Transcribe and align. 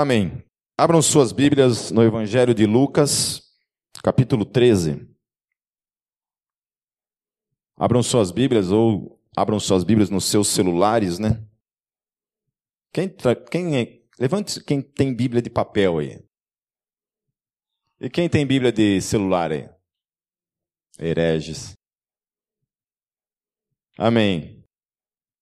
Amém. 0.00 0.42
Abram 0.78 1.02
suas 1.02 1.30
Bíblias 1.30 1.90
no 1.90 2.02
Evangelho 2.02 2.54
de 2.54 2.64
Lucas, 2.64 3.42
capítulo 4.02 4.46
13. 4.46 5.06
Abram 7.76 8.02
suas 8.02 8.30
Bíblias 8.30 8.70
ou 8.70 9.20
abram 9.36 9.60
suas 9.60 9.84
Bíblias 9.84 10.08
nos 10.08 10.24
seus 10.24 10.48
celulares, 10.48 11.18
né? 11.18 11.46
Quem, 12.94 13.14
quem 13.50 13.76
é, 13.76 14.02
levante 14.18 14.64
quem 14.64 14.80
tem 14.80 15.14
Bíblia 15.14 15.42
de 15.42 15.50
papel 15.50 15.98
aí. 15.98 16.24
E 18.00 18.08
quem 18.08 18.26
tem 18.26 18.46
Bíblia 18.46 18.72
de 18.72 19.02
celular 19.02 19.52
aí? 19.52 19.68
Hereges. 20.98 21.74
Amém. 23.98 24.64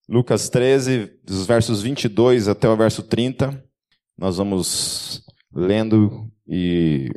Lucas 0.08 0.48
13, 0.48 1.06
dos 1.22 1.46
versos 1.46 1.80
22 1.80 2.48
até 2.48 2.68
o 2.68 2.76
verso 2.76 3.04
30. 3.04 3.67
Nós 4.18 4.36
vamos 4.36 5.24
lendo 5.52 6.28
e, 6.44 7.08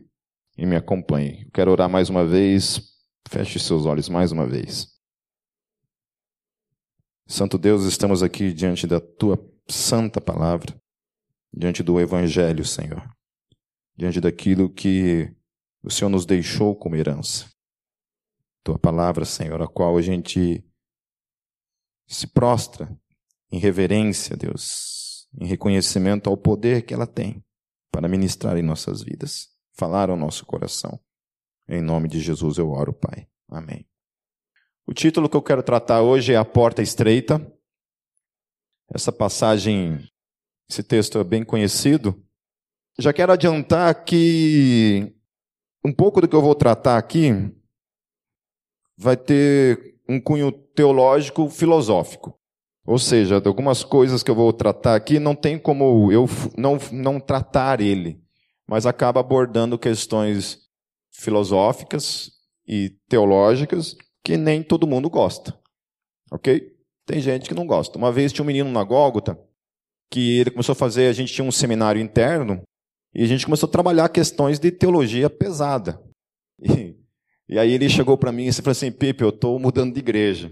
e 0.55 0.67
me 0.67 0.75
acompanhe. 0.75 1.49
quero 1.51 1.71
orar 1.71 1.89
mais 1.89 2.09
uma 2.09 2.23
vez. 2.23 2.79
Feche 3.27 3.57
seus 3.57 3.87
olhos 3.87 4.07
mais 4.07 4.31
uma 4.31 4.45
vez. 4.45 4.87
Santo 7.25 7.57
Deus, 7.57 7.85
estamos 7.85 8.21
aqui 8.21 8.53
diante 8.53 8.85
da 8.85 8.99
tua 8.99 9.39
santa 9.67 10.21
palavra, 10.21 10.79
diante 11.51 11.81
do 11.81 11.99
Evangelho, 11.99 12.63
Senhor, 12.63 13.09
diante 13.95 14.21
daquilo 14.21 14.69
que 14.69 15.33
o 15.81 15.89
Senhor 15.89 16.09
nos 16.09 16.25
deixou 16.25 16.75
como 16.75 16.95
herança. 16.95 17.49
Tua 18.63 18.77
palavra, 18.77 19.25
Senhor, 19.25 19.59
a 19.61 19.67
qual 19.67 19.97
a 19.97 20.01
gente 20.03 20.63
se 22.05 22.27
prostra 22.27 22.95
em 23.49 23.57
reverência, 23.57 24.35
Deus, 24.37 25.00
em 25.39 25.45
reconhecimento 25.45 26.29
ao 26.29 26.37
poder 26.37 26.83
que 26.83 26.93
ela 26.93 27.07
tem 27.07 27.43
para 27.91 28.07
ministrar 28.07 28.57
em 28.57 28.61
nossas 28.61 29.01
vidas, 29.01 29.49
falar 29.73 30.09
ao 30.09 30.17
nosso 30.17 30.45
coração. 30.45 30.99
Em 31.67 31.81
nome 31.81 32.07
de 32.07 32.19
Jesus 32.19 32.57
eu 32.57 32.69
oro, 32.69 32.93
Pai. 32.93 33.27
Amém. 33.49 33.85
O 34.85 34.93
título 34.93 35.29
que 35.29 35.37
eu 35.37 35.41
quero 35.41 35.63
tratar 35.63 36.01
hoje 36.01 36.33
é 36.33 36.37
A 36.37 36.45
Porta 36.45 36.81
Estreita. 36.81 37.39
Essa 38.93 39.11
passagem, 39.11 40.05
esse 40.69 40.83
texto 40.83 41.17
é 41.17 41.23
bem 41.23 41.43
conhecido. 41.43 42.21
Já 42.99 43.13
quero 43.13 43.31
adiantar 43.31 44.03
que 44.03 45.15
um 45.83 45.93
pouco 45.93 46.21
do 46.21 46.27
que 46.27 46.35
eu 46.35 46.41
vou 46.41 46.55
tratar 46.55 46.97
aqui 46.97 47.31
vai 48.97 49.15
ter 49.15 49.97
um 50.07 50.19
cunho 50.19 50.51
teológico 50.51 51.49
filosófico. 51.49 52.37
Ou 52.85 52.97
seja, 52.97 53.41
algumas 53.45 53.83
coisas 53.83 54.23
que 54.23 54.31
eu 54.31 54.35
vou 54.35 54.51
tratar 54.51 54.95
aqui 54.95 55.19
não 55.19 55.35
tem 55.35 55.57
como 55.57 56.11
eu 56.11 56.27
não, 56.57 56.79
não 56.91 57.19
tratar 57.19 57.79
ele, 57.79 58.19
mas 58.67 58.85
acaba 58.85 59.19
abordando 59.19 59.77
questões 59.77 60.59
filosóficas 61.11 62.31
e 62.67 62.89
teológicas 63.07 63.95
que 64.23 64.37
nem 64.37 64.63
todo 64.63 64.87
mundo 64.87 65.09
gosta. 65.09 65.57
Ok? 66.31 66.75
Tem 67.05 67.19
gente 67.19 67.47
que 67.47 67.55
não 67.55 67.67
gosta. 67.67 67.97
Uma 67.97 68.11
vez 68.11 68.31
tinha 68.31 68.43
um 68.43 68.47
menino 68.47 68.71
na 68.71 68.83
Gólgota 68.83 69.37
que 70.09 70.39
ele 70.39 70.51
começou 70.51 70.73
a 70.73 70.75
fazer, 70.75 71.07
a 71.07 71.13
gente 71.13 71.33
tinha 71.33 71.45
um 71.45 71.51
seminário 71.51 72.01
interno 72.01 72.61
e 73.13 73.23
a 73.23 73.27
gente 73.27 73.45
começou 73.45 73.67
a 73.67 73.71
trabalhar 73.71 74.09
questões 74.09 74.59
de 74.59 74.71
teologia 74.71 75.29
pesada. 75.29 76.01
E, 76.61 76.95
e 77.47 77.59
aí 77.59 77.71
ele 77.71 77.89
chegou 77.89 78.17
para 78.17 78.31
mim 78.31 78.45
e 78.45 78.53
falou 78.53 78.71
assim, 78.71 78.91
Pipe, 78.91 79.23
eu 79.23 79.29
estou 79.29 79.59
mudando 79.59 79.93
de 79.93 79.99
igreja. 79.99 80.51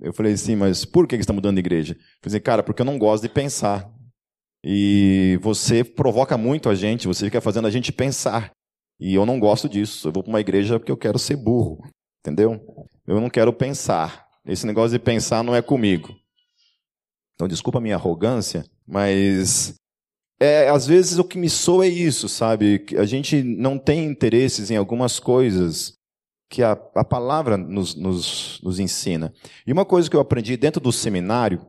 Eu 0.00 0.12
falei 0.12 0.32
assim, 0.32 0.56
mas 0.56 0.84
por 0.84 1.06
que 1.06 1.16
você 1.16 1.20
está 1.20 1.32
mudando 1.32 1.56
de 1.56 1.60
igreja? 1.60 1.94
Eu 1.94 1.98
falei 2.22 2.36
assim, 2.36 2.40
cara, 2.40 2.62
porque 2.62 2.82
eu 2.82 2.86
não 2.86 2.98
gosto 2.98 3.22
de 3.22 3.28
pensar. 3.28 3.90
E 4.64 5.38
você 5.42 5.84
provoca 5.84 6.36
muito 6.36 6.68
a 6.68 6.74
gente, 6.74 7.06
você 7.06 7.24
fica 7.24 7.40
fazendo 7.40 7.66
a 7.66 7.70
gente 7.70 7.92
pensar. 7.92 8.50
E 8.98 9.14
eu 9.14 9.24
não 9.24 9.38
gosto 9.38 9.68
disso. 9.68 10.08
Eu 10.08 10.12
vou 10.12 10.22
para 10.22 10.30
uma 10.30 10.40
igreja 10.40 10.78
porque 10.78 10.92
eu 10.92 10.96
quero 10.96 11.18
ser 11.18 11.36
burro. 11.36 11.78
Entendeu? 12.20 12.60
Eu 13.06 13.20
não 13.20 13.30
quero 13.30 13.52
pensar. 13.52 14.26
Esse 14.44 14.66
negócio 14.66 14.98
de 14.98 14.98
pensar 14.98 15.42
não 15.42 15.54
é 15.54 15.62
comigo. 15.62 16.14
Então, 17.34 17.46
desculpa 17.46 17.78
a 17.78 17.82
minha 17.82 17.96
arrogância, 17.96 18.64
mas 18.86 19.74
é, 20.40 20.68
às 20.68 20.86
vezes 20.86 21.18
o 21.18 21.24
que 21.24 21.38
me 21.38 21.50
soa 21.50 21.84
é 21.84 21.88
isso, 21.88 22.28
sabe? 22.28 22.84
A 22.96 23.04
gente 23.04 23.42
não 23.42 23.78
tem 23.78 24.04
interesses 24.06 24.70
em 24.70 24.76
algumas 24.76 25.18
coisas 25.18 25.92
que 26.48 26.62
a, 26.62 26.72
a 26.94 27.04
palavra 27.04 27.56
nos, 27.56 27.94
nos, 27.94 28.60
nos 28.62 28.78
ensina. 28.78 29.32
E 29.66 29.72
uma 29.72 29.84
coisa 29.84 30.08
que 30.08 30.16
eu 30.16 30.20
aprendi 30.20 30.56
dentro 30.56 30.80
do 30.80 30.92
seminário, 30.92 31.66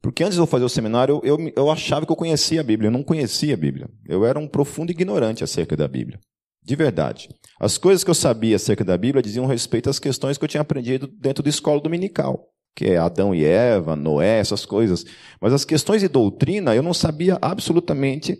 porque 0.00 0.22
antes 0.22 0.34
de 0.34 0.40
eu 0.40 0.46
fazer 0.46 0.64
o 0.64 0.68
seminário, 0.68 1.20
eu, 1.24 1.36
eu, 1.54 1.70
achava 1.70 2.06
que 2.06 2.12
eu 2.12 2.16
conhecia 2.16 2.60
a 2.60 2.64
Bíblia. 2.64 2.88
Eu 2.88 2.92
não 2.92 3.02
conhecia 3.02 3.54
a 3.54 3.56
Bíblia. 3.56 3.88
Eu 4.06 4.24
era 4.24 4.38
um 4.38 4.46
profundo 4.46 4.90
ignorante 4.90 5.42
acerca 5.42 5.76
da 5.76 5.88
Bíblia. 5.88 6.20
De 6.62 6.76
verdade. 6.76 7.28
As 7.58 7.78
coisas 7.78 8.04
que 8.04 8.10
eu 8.10 8.14
sabia 8.14 8.56
acerca 8.56 8.84
da 8.84 8.96
Bíblia 8.96 9.22
diziam 9.22 9.46
respeito 9.46 9.90
às 9.90 9.98
questões 9.98 10.38
que 10.38 10.44
eu 10.44 10.48
tinha 10.48 10.60
aprendido 10.60 11.06
dentro 11.06 11.42
da 11.42 11.50
escola 11.50 11.80
dominical, 11.80 12.48
que 12.76 12.86
é 12.86 12.96
Adão 12.96 13.34
e 13.34 13.44
Eva, 13.44 13.96
Noé, 13.96 14.38
essas 14.38 14.64
coisas. 14.64 15.04
Mas 15.40 15.52
as 15.52 15.64
questões 15.64 16.00
de 16.00 16.08
doutrina 16.08 16.74
eu 16.74 16.82
não 16.82 16.94
sabia 16.94 17.38
absolutamente 17.40 18.38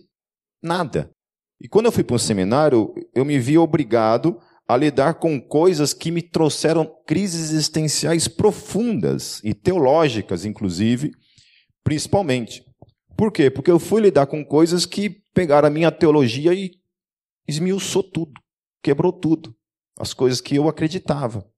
nada. 0.62 1.10
E 1.60 1.66
quando 1.66 1.86
eu 1.86 1.92
fui 1.92 2.04
para 2.04 2.14
um 2.14 2.18
seminário, 2.18 2.94
eu 3.14 3.24
me 3.24 3.38
vi 3.38 3.58
obrigado 3.58 4.38
a 4.68 4.76
lidar 4.76 5.14
com 5.14 5.40
coisas 5.40 5.94
que 5.94 6.10
me 6.10 6.20
trouxeram 6.20 6.86
crises 7.06 7.50
existenciais 7.50 8.28
profundas 8.28 9.40
e 9.42 9.54
teológicas, 9.54 10.44
inclusive, 10.44 11.10
principalmente. 11.82 12.62
Por 13.16 13.32
quê? 13.32 13.50
Porque 13.50 13.70
eu 13.70 13.78
fui 13.78 14.02
lidar 14.02 14.26
com 14.26 14.44
coisas 14.44 14.84
que 14.84 15.22
pegaram 15.32 15.68
a 15.68 15.70
minha 15.70 15.90
teologia 15.90 16.52
e 16.52 16.72
esmiuçou 17.48 18.02
tudo, 18.02 18.34
quebrou 18.82 19.10
tudo, 19.10 19.56
as 19.98 20.12
coisas 20.12 20.40
que 20.40 20.56
eu 20.56 20.68
acreditava. 20.68 21.48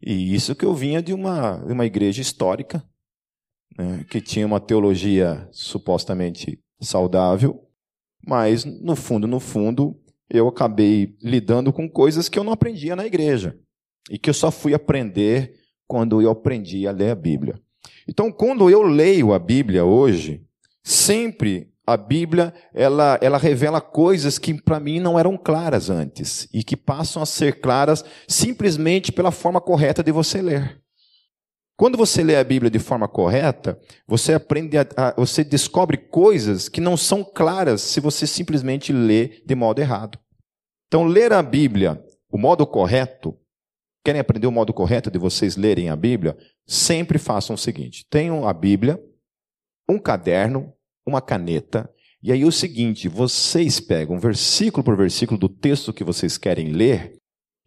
E 0.00 0.32
isso 0.34 0.54
que 0.54 0.64
eu 0.64 0.72
vinha 0.72 1.02
de 1.02 1.12
uma, 1.12 1.58
de 1.58 1.72
uma 1.72 1.84
igreja 1.84 2.22
histórica, 2.22 2.84
né, 3.76 4.04
que 4.08 4.20
tinha 4.20 4.46
uma 4.46 4.60
teologia 4.60 5.48
supostamente 5.50 6.62
saudável, 6.80 7.68
mas 8.24 8.64
no 8.64 8.94
fundo, 8.94 9.26
no 9.26 9.40
fundo, 9.40 10.00
eu 10.34 10.48
acabei 10.48 11.16
lidando 11.22 11.72
com 11.72 11.88
coisas 11.88 12.28
que 12.28 12.38
eu 12.38 12.44
não 12.44 12.52
aprendia 12.52 12.96
na 12.96 13.06
igreja 13.06 13.56
e 14.10 14.18
que 14.18 14.28
eu 14.28 14.34
só 14.34 14.50
fui 14.50 14.74
aprender 14.74 15.54
quando 15.86 16.20
eu 16.20 16.30
aprendi 16.30 16.86
a 16.86 16.90
ler 16.90 17.10
a 17.10 17.14
Bíblia. 17.14 17.60
Então, 18.08 18.30
quando 18.30 18.68
eu 18.68 18.82
leio 18.82 19.32
a 19.32 19.38
Bíblia 19.38 19.84
hoje, 19.84 20.42
sempre 20.82 21.72
a 21.86 21.96
Bíblia 21.96 22.52
ela, 22.72 23.18
ela 23.20 23.38
revela 23.38 23.80
coisas 23.80 24.38
que 24.38 24.54
para 24.54 24.80
mim 24.80 25.00
não 25.00 25.18
eram 25.18 25.36
claras 25.36 25.90
antes 25.90 26.48
e 26.52 26.62
que 26.62 26.76
passam 26.76 27.22
a 27.22 27.26
ser 27.26 27.60
claras 27.60 28.04
simplesmente 28.26 29.12
pela 29.12 29.30
forma 29.30 29.60
correta 29.60 30.02
de 30.02 30.10
você 30.10 30.40
ler. 30.40 30.80
Quando 31.76 31.98
você 31.98 32.22
lê 32.22 32.36
a 32.36 32.44
Bíblia 32.44 32.70
de 32.70 32.78
forma 32.78 33.08
correta, 33.08 33.78
você 34.06 34.32
aprende 34.32 34.78
a, 34.78 34.86
a, 34.96 35.14
você 35.16 35.42
descobre 35.42 35.96
coisas 35.96 36.68
que 36.68 36.80
não 36.80 36.96
são 36.96 37.24
claras 37.24 37.80
se 37.82 37.98
você 37.98 38.26
simplesmente 38.26 38.92
lê 38.92 39.42
de 39.44 39.54
modo 39.56 39.80
errado. 39.80 40.18
Então, 40.86 41.04
ler 41.04 41.32
a 41.32 41.42
Bíblia, 41.42 42.02
o 42.30 42.38
modo 42.38 42.66
correto, 42.66 43.38
querem 44.04 44.20
aprender 44.20 44.46
o 44.46 44.52
modo 44.52 44.72
correto 44.72 45.10
de 45.10 45.18
vocês 45.18 45.56
lerem 45.56 45.88
a 45.88 45.96
Bíblia? 45.96 46.36
Sempre 46.66 47.18
façam 47.18 47.54
o 47.54 47.58
seguinte: 47.58 48.06
tenham 48.08 48.46
a 48.46 48.52
Bíblia, 48.52 49.02
um 49.88 49.98
caderno, 49.98 50.72
uma 51.06 51.20
caneta, 51.20 51.90
e 52.22 52.32
aí 52.32 52.42
o 52.42 52.50
seguinte, 52.50 53.06
vocês 53.06 53.80
pegam 53.80 54.18
versículo 54.18 54.82
por 54.82 54.96
versículo 54.96 55.38
do 55.38 55.46
texto 55.46 55.92
que 55.92 56.02
vocês 56.02 56.38
querem 56.38 56.70
ler 56.70 57.18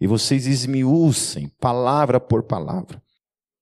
e 0.02 0.08
vocês 0.08 0.48
esmiucem 0.48 1.52
palavra 1.60 2.20
por 2.20 2.42
palavra. 2.42 3.00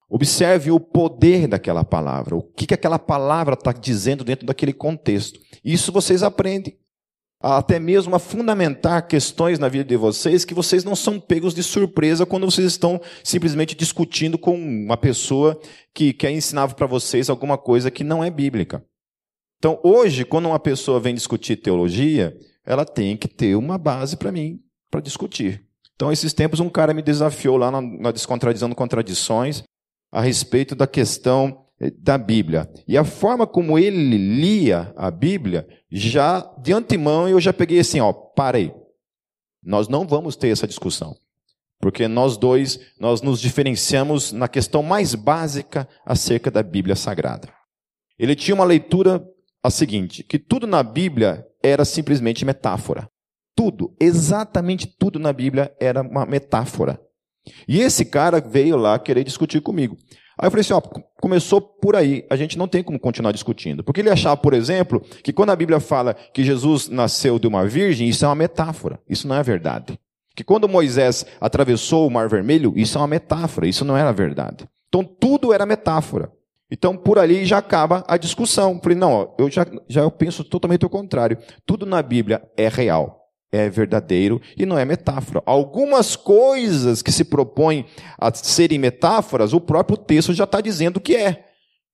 Observe 0.07 0.71
o 0.71 0.79
poder 0.79 1.47
daquela 1.47 1.83
palavra, 1.83 2.35
o 2.35 2.41
que, 2.41 2.67
que 2.67 2.73
aquela 2.73 2.97
palavra 2.97 3.55
está 3.55 3.73
dizendo 3.73 4.23
dentro 4.23 4.45
daquele 4.45 4.71
contexto. 4.71 5.37
Isso 5.63 5.91
vocês 5.91 6.23
aprendem. 6.23 6.77
Até 7.47 7.77
mesmo 7.77 8.15
a 8.15 8.17
fundamentar 8.17 9.07
questões 9.07 9.59
na 9.59 9.69
vida 9.69 9.83
de 9.83 9.95
vocês 9.95 10.43
que 10.43 10.55
vocês 10.55 10.83
não 10.83 10.95
são 10.95 11.19
pegos 11.19 11.53
de 11.53 11.61
surpresa 11.61 12.25
quando 12.25 12.49
vocês 12.49 12.65
estão 12.65 12.99
simplesmente 13.23 13.75
discutindo 13.75 14.35
com 14.35 14.55
uma 14.55 14.97
pessoa 14.97 15.59
que 15.93 16.11
quer 16.11 16.31
ensinar 16.31 16.73
para 16.73 16.87
vocês 16.87 17.29
alguma 17.29 17.55
coisa 17.55 17.91
que 17.91 18.03
não 18.03 18.23
é 18.23 18.31
bíblica. 18.31 18.83
Então, 19.59 19.79
hoje, 19.83 20.25
quando 20.25 20.47
uma 20.47 20.57
pessoa 20.57 20.99
vem 20.99 21.13
discutir 21.13 21.57
teologia, 21.57 22.35
ela 22.65 22.83
tem 22.83 23.15
que 23.15 23.27
ter 23.27 23.55
uma 23.55 23.77
base 23.77 24.17
para 24.17 24.31
mim, 24.31 24.59
para 24.89 24.99
discutir. 24.99 25.63
Então, 25.95 26.11
esses 26.11 26.33
tempos, 26.33 26.59
um 26.59 26.67
cara 26.67 26.95
me 26.95 27.03
desafiou 27.03 27.57
lá 27.57 27.69
na, 27.69 28.11
Descontradizando 28.11 28.73
Contradições, 28.73 29.61
a 30.11 30.19
respeito 30.19 30.73
da 30.75 30.87
questão 30.87 31.64
da 32.01 32.17
Bíblia. 32.17 32.69
E 32.87 32.97
a 32.97 33.03
forma 33.03 33.45
como 33.45 33.77
ele 33.77 34.17
lia 34.17 34.93
a 34.95 35.11
Bíblia, 35.11 35.67
já 35.91 36.41
de 36.61 36.73
antemão 36.73 37.27
eu 37.27 37.39
já 37.39 37.51
peguei 37.51 37.79
assim, 37.79 37.99
ó, 37.99 38.13
parei. 38.13 38.73
Nós 39.63 39.87
não 39.87 40.07
vamos 40.07 40.35
ter 40.35 40.49
essa 40.49 40.67
discussão. 40.67 41.15
Porque 41.79 42.07
nós 42.07 42.37
dois, 42.37 42.79
nós 42.99 43.21
nos 43.21 43.41
diferenciamos 43.41 44.31
na 44.31 44.47
questão 44.47 44.81
mais 44.81 45.13
básica 45.13 45.87
acerca 46.05 46.49
da 46.49 46.63
Bíblia 46.63 46.95
Sagrada. 46.95 47.53
Ele 48.17 48.35
tinha 48.35 48.55
uma 48.55 48.63
leitura 48.63 49.23
a 49.61 49.69
seguinte: 49.69 50.23
que 50.23 50.39
tudo 50.39 50.65
na 50.65 50.81
Bíblia 50.81 51.45
era 51.61 51.83
simplesmente 51.83 52.45
metáfora. 52.45 53.09
Tudo, 53.55 53.95
exatamente 53.99 54.87
tudo 54.87 55.19
na 55.19 55.31
Bíblia 55.31 55.75
era 55.79 56.01
uma 56.01 56.25
metáfora. 56.25 56.99
E 57.67 57.79
esse 57.79 58.05
cara 58.05 58.41
veio 58.41 58.75
lá 58.77 58.97
querer 58.97 59.23
discutir 59.23 59.61
comigo. 59.61 59.97
Aí 60.37 60.47
eu 60.47 60.51
falei 60.51 60.61
assim: 60.61 60.73
ó, 60.73 60.81
começou 61.19 61.61
por 61.61 61.95
aí, 61.95 62.25
a 62.29 62.35
gente 62.35 62.57
não 62.57 62.67
tem 62.67 62.83
como 62.83 62.99
continuar 62.99 63.31
discutindo. 63.31 63.83
Porque 63.83 64.01
ele 64.01 64.09
achava, 64.09 64.37
por 64.37 64.53
exemplo, 64.53 65.01
que 65.23 65.33
quando 65.33 65.51
a 65.51 65.55
Bíblia 65.55 65.79
fala 65.79 66.13
que 66.13 66.43
Jesus 66.43 66.89
nasceu 66.89 67.39
de 67.39 67.47
uma 67.47 67.65
virgem, 67.65 68.07
isso 68.07 68.25
é 68.25 68.27
uma 68.27 68.35
metáfora. 68.35 68.99
Isso 69.09 69.27
não 69.27 69.35
é 69.35 69.43
verdade. 69.43 69.99
Que 70.35 70.43
quando 70.43 70.67
Moisés 70.67 71.25
atravessou 71.39 72.05
o 72.05 72.11
Mar 72.11 72.27
Vermelho, 72.27 72.73
isso 72.75 72.97
é 72.97 73.01
uma 73.01 73.07
metáfora, 73.07 73.67
isso 73.67 73.85
não 73.85 73.95
era 73.95 74.11
verdade. 74.11 74.67
Então 74.89 75.03
tudo 75.03 75.53
era 75.53 75.65
metáfora. 75.65 76.29
Então 76.69 76.97
por 76.97 77.17
ali 77.17 77.45
já 77.45 77.57
acaba 77.57 78.03
a 78.07 78.17
discussão. 78.17 78.79
Falei, 78.83 78.97
não, 78.97 79.33
eu 79.39 79.49
já, 79.49 79.65
já 79.87 80.01
eu 80.01 80.11
penso 80.11 80.43
totalmente 80.43 80.85
o 80.85 80.89
contrário. 80.89 81.37
Tudo 81.65 81.85
na 81.85 82.01
Bíblia 82.01 82.43
é 82.57 82.67
real, 82.67 83.24
é 83.51 83.69
verdadeiro 83.69 84.41
e 84.57 84.65
não 84.65 84.77
é 84.77 84.85
metáfora. 84.85 85.41
Algumas 85.45 86.15
coisas 86.15 87.01
que 87.01 87.11
se 87.11 87.23
propõem 87.23 87.85
a 88.17 88.33
serem 88.33 88.79
metáforas, 88.79 89.53
o 89.53 89.61
próprio 89.61 89.97
texto 89.97 90.33
já 90.33 90.43
está 90.43 90.61
dizendo 90.61 90.99
que 90.99 91.15
é. 91.15 91.45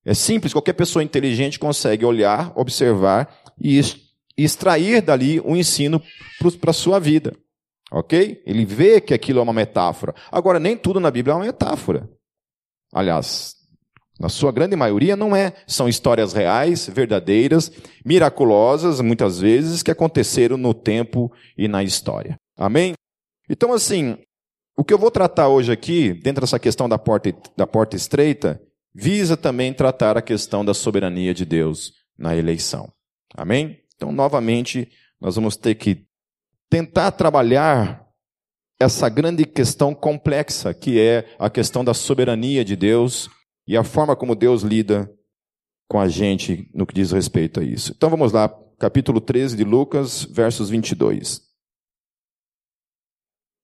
É 0.04 0.14
simples, 0.14 0.54
qualquer 0.54 0.74
pessoa 0.74 1.04
inteligente 1.04 1.60
consegue 1.60 2.04
olhar, 2.04 2.52
observar 2.56 3.30
e 3.60 3.80
extrair 4.36 5.02
dali 5.02 5.40
um 5.42 5.56
ensino 5.56 6.02
para 6.60 6.72
a 6.72 6.74
sua 6.74 7.00
vida. 7.00 7.36
Ok? 7.92 8.42
Ele 8.46 8.66
vê 8.66 9.02
que 9.02 9.14
aquilo 9.14 9.40
é 9.40 9.44
uma 9.44 9.54
metáfora. 9.54 10.16
Agora, 10.32 10.60
nem 10.60 10.78
tudo 10.78 11.00
na 11.00 11.12
Bíblia 11.12 11.34
é 11.34 11.36
uma 11.36 11.46
metáfora. 11.46 12.10
Aliás, 12.94 13.56
na 14.22 14.30
sua 14.30 14.52
grande 14.52 14.76
maioria 14.76 15.16
não 15.16 15.36
é. 15.36 15.52
São 15.66 15.90
histórias 15.90 16.32
reais, 16.32 16.88
verdadeiras, 16.88 17.72
miraculosas, 18.06 19.02
muitas 19.02 19.40
vezes, 19.40 19.82
que 19.82 19.90
aconteceram 19.90 20.58
no 20.58 20.76
tempo 20.76 21.34
e 21.58 21.68
na 21.68 21.84
história. 21.84 22.36
Amém? 22.56 22.94
Então, 23.50 23.74
assim, 23.74 24.16
o 24.78 24.84
que 24.84 24.94
eu 24.94 25.00
vou 25.00 25.10
tratar 25.10 25.48
hoje 25.48 25.72
aqui, 25.72 26.14
dentro 26.14 26.42
dessa 26.42 26.60
questão 26.60 26.88
da 26.88 27.00
porta, 27.00 27.36
da 27.58 27.66
porta 27.66 27.96
estreita, 27.96 28.62
visa 28.94 29.36
também 29.36 29.74
tratar 29.74 30.16
a 30.16 30.22
questão 30.22 30.64
da 30.64 30.76
soberania 30.76 31.34
de 31.34 31.44
Deus 31.44 31.92
na 32.16 32.36
eleição. 32.36 32.94
Amém? 33.36 33.80
Então, 33.96 34.12
novamente, 34.12 34.88
nós 35.20 35.34
vamos 35.34 35.58
ter 35.58 35.74
que 35.74 36.06
tentar 36.70 37.10
trabalhar 37.10 38.06
essa 38.80 39.10
grande 39.10 39.46
questão 39.46 39.96
complexa 39.96 40.76
que 40.76 41.00
é 41.00 41.26
a 41.40 41.50
questão 41.50 41.84
da 41.84 41.96
soberania 41.96 42.64
de 42.64 42.76
Deus 42.76 43.28
e 43.68 43.78
a 43.78 43.84
forma 43.84 44.16
como 44.16 44.36
Deus 44.36 44.62
lida 44.64 45.12
com 45.88 46.00
a 46.00 46.08
gente 46.08 46.70
no 46.74 46.86
que 46.86 46.94
diz 46.94 47.12
respeito 47.12 47.60
a 47.60 47.64
isso. 47.64 47.94
Então 47.96 48.10
vamos 48.10 48.32
lá, 48.32 48.50
capítulo 48.80 49.20
13 49.20 49.58
de 49.58 49.64
Lucas, 49.64 50.24
versos 50.24 50.70
22. 50.70 51.42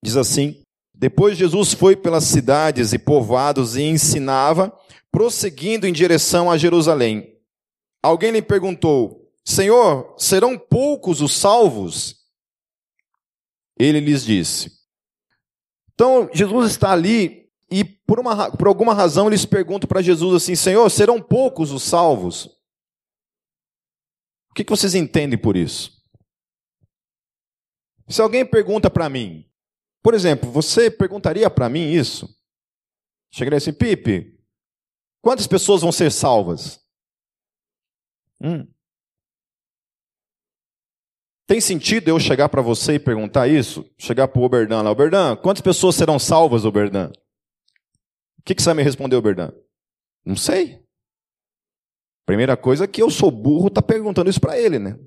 Diz 0.04 0.16
assim: 0.16 0.62
Depois 0.94 1.38
Jesus 1.38 1.74
foi 1.74 1.96
pelas 1.96 2.26
cidades 2.26 2.94
e 2.94 3.00
povoados 3.00 3.76
e 3.76 3.84
ensinava, 3.84 4.78
prosseguindo 5.12 5.88
em 5.88 5.94
direção 5.94 6.52
a 6.52 6.58
Jerusalém. 6.58 7.36
Alguém 8.04 8.32
lhe 8.32 8.42
perguntou: 8.42 9.32
Senhor, 9.44 10.16
serão 10.18 10.58
poucos 10.58 11.22
os 11.22 11.34
salvos? 11.34 12.18
ele 13.80 14.00
lhes 14.00 14.26
disse. 14.26 14.72
Então, 15.94 16.30
Jesus 16.34 16.72
está 16.72 16.92
ali 16.92 17.47
e 17.69 17.84
por, 17.84 18.19
uma, 18.19 18.52
por 18.52 18.68
alguma 18.68 18.94
razão 18.94 19.28
eles 19.28 19.46
perguntam 19.46 19.88
para 19.88 20.02
Jesus 20.02 20.44
assim: 20.44 20.56
Senhor, 20.56 20.90
serão 20.90 21.22
poucos 21.22 21.72
os 21.72 21.84
salvos? 21.84 22.46
O 24.50 24.54
que, 24.56 24.64
que 24.64 24.72
vocês 24.72 24.96
entendem 24.96 25.38
por 25.38 25.56
isso? 25.56 25.98
Se 28.08 28.22
alguém 28.22 28.46
pergunta 28.46 28.90
para 28.90 29.10
mim, 29.10 29.46
por 30.02 30.14
exemplo, 30.14 30.50
você 30.50 30.90
perguntaria 30.90 31.50
para 31.50 31.68
mim 31.68 31.92
isso? 31.92 32.34
Chegaria 33.30 33.58
assim, 33.58 33.74
Pipe, 33.74 34.40
quantas 35.22 35.46
pessoas 35.46 35.81
vão 35.81 35.92
ser 35.92 36.12
salvas? 36.12 36.80
Hum. 38.42 38.66
Tem 41.46 41.60
sentido 41.60 42.08
eu 42.08 42.19
chegar 42.19 42.50
para 42.50 42.62
você 42.62 42.94
e 42.94 43.00
perguntar 43.00 43.48
isso? 43.48 43.90
Chegar 43.98 44.28
para 44.28 44.40
o 44.40 44.44
Oberdan 44.44 44.81
lá, 44.81 44.92
Oberdan, 44.92 45.36
quantas 45.36 45.62
pessoas 45.62 45.96
serão 45.96 46.18
salvas, 46.18 46.66
Oberdan? 46.66 47.12
Que, 48.48 48.56
que 48.56 48.74
me 48.74 48.82
responder, 48.82 49.18
Oberdan? 49.18 49.52
Não 50.26 50.38
sei. 50.38 50.82
Primeira 52.26 52.56
coisa 52.56 52.86
é 52.86 52.88
que 52.88 53.02
eu 53.02 53.10
sou 53.10 53.30
burro, 53.30 53.70
tá 53.70 53.82
perguntando 53.82 54.30
isso 54.30 54.40
para 54.40 54.58
ele, 54.58 54.80
né? 54.80 54.98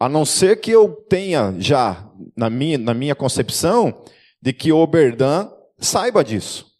A 0.00 0.08
não 0.08 0.24
ser 0.24 0.58
que 0.58 0.70
eu 0.70 0.94
tenha 1.10 1.54
já 1.58 2.10
na 2.34 2.48
minha, 2.48 2.78
na 2.78 2.94
minha 2.94 3.14
concepção 3.14 4.02
de 4.40 4.54
que 4.54 4.72
o 4.72 4.78
Oberdan 4.78 5.52
saiba 5.76 6.24
disso. 6.24 6.74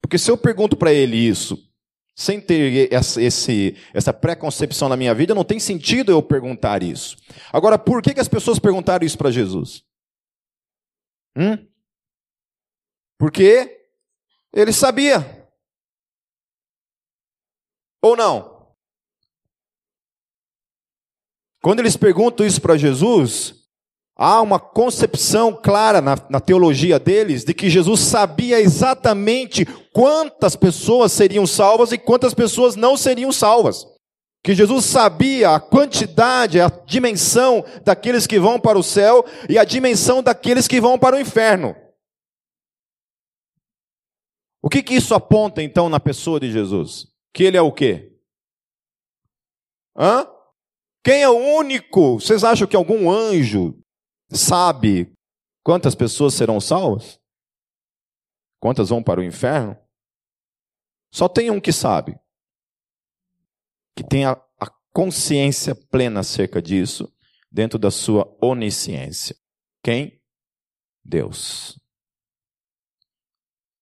Porque 0.00 0.16
se 0.16 0.30
eu 0.30 0.38
pergunto 0.38 0.74
para 0.74 0.90
ele 0.90 1.16
isso 1.16 1.70
sem 2.16 2.40
ter 2.40 2.90
essa, 2.90 3.20
esse, 3.20 3.76
essa 3.92 4.12
preconcepção 4.12 4.88
na 4.88 4.96
minha 4.96 5.14
vida, 5.14 5.34
não 5.34 5.44
tem 5.44 5.60
sentido 5.60 6.10
eu 6.10 6.22
perguntar 6.22 6.82
isso. 6.82 7.18
Agora, 7.52 7.78
por 7.78 8.00
que, 8.00 8.14
que 8.14 8.20
as 8.20 8.28
pessoas 8.28 8.58
perguntaram 8.58 9.04
isso 9.04 9.18
para 9.18 9.30
Jesus? 9.30 9.84
Hum? 11.36 11.58
Porque 13.18 13.81
ele 14.52 14.72
sabia. 14.72 15.48
Ou 18.02 18.16
não? 18.16 18.52
Quando 21.62 21.78
eles 21.78 21.96
perguntam 21.96 22.44
isso 22.44 22.60
para 22.60 22.76
Jesus, 22.76 23.54
há 24.16 24.42
uma 24.42 24.58
concepção 24.58 25.52
clara 25.54 26.00
na, 26.00 26.16
na, 26.28 26.40
teologia 26.40 26.98
deles 26.98 27.44
de 27.44 27.54
que 27.54 27.70
Jesus 27.70 28.00
sabia 28.00 28.60
exatamente 28.60 29.64
quantas 29.92 30.56
pessoas 30.56 31.12
seriam 31.12 31.46
salvas 31.46 31.92
e 31.92 31.98
quantas 31.98 32.34
pessoas 32.34 32.74
não 32.74 32.96
seriam 32.96 33.30
salvas. 33.30 33.86
Que 34.44 34.56
Jesus 34.56 34.84
sabia 34.86 35.50
a 35.50 35.60
quantidade, 35.60 36.60
a 36.60 36.68
dimensão 36.84 37.64
daqueles 37.84 38.26
que 38.26 38.40
vão 38.40 38.58
para 38.58 38.76
o 38.76 38.82
céu 38.82 39.24
e 39.48 39.56
a 39.56 39.62
dimensão 39.62 40.20
daqueles 40.20 40.66
que 40.66 40.80
vão 40.80 40.98
para 40.98 41.14
o 41.14 41.20
inferno. 41.20 41.76
O 44.62 44.68
que, 44.68 44.80
que 44.80 44.94
isso 44.94 45.12
aponta 45.12 45.60
então 45.60 45.88
na 45.88 45.98
pessoa 45.98 46.38
de 46.38 46.50
Jesus? 46.50 47.12
Que 47.34 47.42
ele 47.42 47.56
é 47.56 47.62
o 47.62 47.72
quê? 47.72 48.16
Hã? 49.96 50.24
Quem 51.04 51.22
é 51.22 51.28
o 51.28 51.36
único? 51.36 52.20
Vocês 52.20 52.44
acham 52.44 52.68
que 52.68 52.76
algum 52.76 53.10
anjo 53.10 53.76
sabe 54.30 55.12
quantas 55.64 55.96
pessoas 55.96 56.34
serão 56.34 56.60
salvas? 56.60 57.20
Quantas 58.60 58.90
vão 58.90 59.02
para 59.02 59.20
o 59.20 59.24
inferno? 59.24 59.76
Só 61.10 61.28
tem 61.28 61.50
um 61.50 61.60
que 61.60 61.72
sabe, 61.72 62.18
que 63.96 64.04
tem 64.04 64.24
a, 64.24 64.32
a 64.58 64.70
consciência 64.94 65.74
plena 65.74 66.20
acerca 66.20 66.62
disso, 66.62 67.12
dentro 67.50 67.78
da 67.78 67.90
sua 67.90 68.34
onisciência. 68.40 69.36
Quem? 69.82 70.22
Deus. 71.04 71.78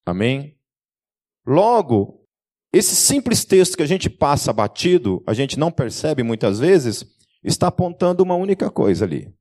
Amém? 0.04 0.59
Logo, 1.46 2.24
esse 2.72 2.94
simples 2.94 3.44
texto 3.44 3.76
que 3.76 3.82
a 3.82 3.86
gente 3.86 4.08
passa 4.08 4.52
batido, 4.52 5.22
a 5.26 5.34
gente 5.34 5.58
não 5.58 5.72
percebe 5.72 6.22
muitas 6.22 6.58
vezes, 6.58 7.04
está 7.42 7.68
apontando 7.68 8.22
uma 8.22 8.34
única 8.34 8.70
coisa 8.70 9.04
ali 9.04 9.32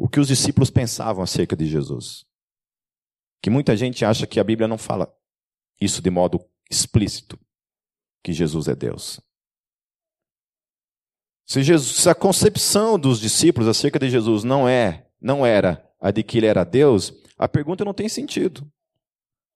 o 0.00 0.08
que 0.08 0.18
os 0.18 0.28
discípulos 0.28 0.70
pensavam 0.70 1.22
acerca 1.22 1.54
de 1.54 1.66
Jesus. 1.66 2.24
Que 3.42 3.50
muita 3.50 3.76
gente 3.76 4.02
acha 4.02 4.26
que 4.26 4.40
a 4.40 4.44
Bíblia 4.44 4.66
não 4.66 4.78
fala 4.78 5.14
isso 5.78 6.00
de 6.00 6.08
modo 6.08 6.42
explícito, 6.70 7.38
que 8.24 8.32
Jesus 8.32 8.66
é 8.66 8.74
Deus. 8.74 9.20
Se, 11.46 11.62
Jesus, 11.62 11.96
se 11.96 12.08
a 12.08 12.14
concepção 12.14 12.98
dos 12.98 13.20
discípulos 13.20 13.68
acerca 13.68 13.98
de 13.98 14.08
Jesus 14.08 14.42
não 14.42 14.66
é, 14.66 15.06
não 15.20 15.44
era 15.44 15.86
a 16.00 16.10
de 16.10 16.22
que 16.22 16.38
ele 16.38 16.46
era 16.46 16.64
Deus, 16.64 17.12
a 17.36 17.46
pergunta 17.46 17.84
não 17.84 17.92
tem 17.92 18.08
sentido. 18.08 18.66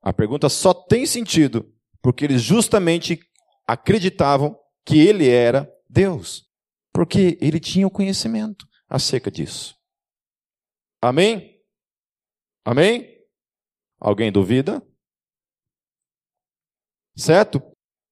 A 0.04 0.12
pergunta 0.12 0.50
só 0.50 0.75
tem 0.75 1.06
sentido 1.06 1.75
porque 2.02 2.26
eles 2.26 2.42
justamente 2.42 3.18
acreditavam 3.66 4.54
que 4.84 4.99
ele 4.99 5.26
era 5.26 5.66
Deus, 5.88 6.44
porque 6.92 7.38
ele 7.40 7.58
tinha 7.58 7.87
o 7.87 7.90
conhecimento 7.90 8.66
acerca 8.87 9.30
disso. 9.30 9.75
Amém? 11.00 11.58
Amém? 12.66 13.18
Alguém 13.99 14.30
duvida? 14.30 14.87
Certo? 17.16 17.62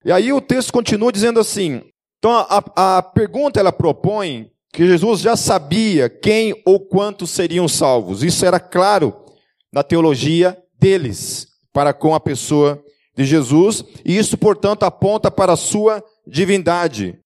E 0.02 0.10
aí 0.10 0.32
o 0.32 0.40
texto 0.40 0.72
continua 0.72 1.12
dizendo 1.12 1.38
assim: 1.38 1.82
então 2.16 2.30
a, 2.32 2.96
a 2.96 3.02
pergunta 3.02 3.60
ela 3.60 3.70
propõe 3.70 4.50
que 4.72 4.86
Jesus 4.86 5.20
já 5.20 5.36
sabia 5.36 6.08
quem 6.08 6.62
ou 6.64 6.80
quantos 6.80 7.28
seriam 7.28 7.68
salvos. 7.68 8.22
Isso 8.22 8.46
era 8.46 8.58
claro 8.58 9.26
na 9.70 9.82
teologia 9.82 10.58
deles 10.72 11.51
para 11.72 11.92
com 11.92 12.14
a 12.14 12.20
pessoa 12.20 12.82
de 13.14 13.24
Jesus, 13.24 13.84
e 14.04 14.16
isso, 14.16 14.36
portanto, 14.38 14.84
aponta 14.84 15.30
para 15.30 15.52
a 15.52 15.56
sua 15.56 16.02
divindade. 16.26 17.18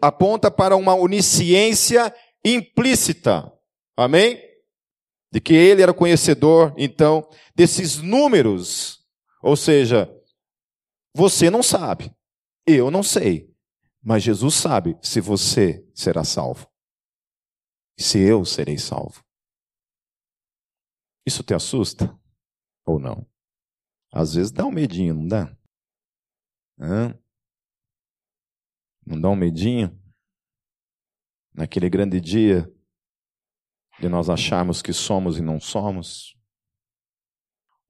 aponta 0.00 0.50
para 0.50 0.76
uma 0.76 0.94
onisciência 0.94 2.14
implícita. 2.44 3.52
Amém? 3.96 4.40
De 5.32 5.40
que 5.40 5.54
ele 5.54 5.82
era 5.82 5.92
conhecedor, 5.92 6.72
então, 6.76 7.28
desses 7.54 7.98
números. 7.98 9.04
Ou 9.42 9.56
seja, 9.56 10.10
você 11.14 11.50
não 11.50 11.62
sabe, 11.62 12.14
eu 12.66 12.90
não 12.90 13.02
sei, 13.02 13.52
mas 14.02 14.22
Jesus 14.22 14.54
sabe 14.54 14.96
se 15.02 15.20
você 15.20 15.86
será 15.94 16.24
salvo. 16.24 16.68
Se 17.98 18.18
eu 18.18 18.44
serei 18.44 18.78
salvo. 18.78 19.22
Isso 21.26 21.42
te 21.42 21.54
assusta 21.54 22.18
ou 22.84 22.98
não? 22.98 23.26
Às 24.16 24.34
vezes 24.34 24.52
dá 24.52 24.64
um 24.64 24.70
medinho, 24.70 25.12
não 25.12 25.26
dá? 25.26 25.58
Hã? 26.78 27.18
Não 29.04 29.20
dá 29.20 29.28
um 29.28 29.34
medinho? 29.34 30.00
Naquele 31.52 31.90
grande 31.90 32.20
dia 32.20 32.72
de 33.98 34.08
nós 34.08 34.30
acharmos 34.30 34.80
que 34.80 34.92
somos 34.92 35.36
e 35.36 35.42
não 35.42 35.58
somos? 35.58 36.38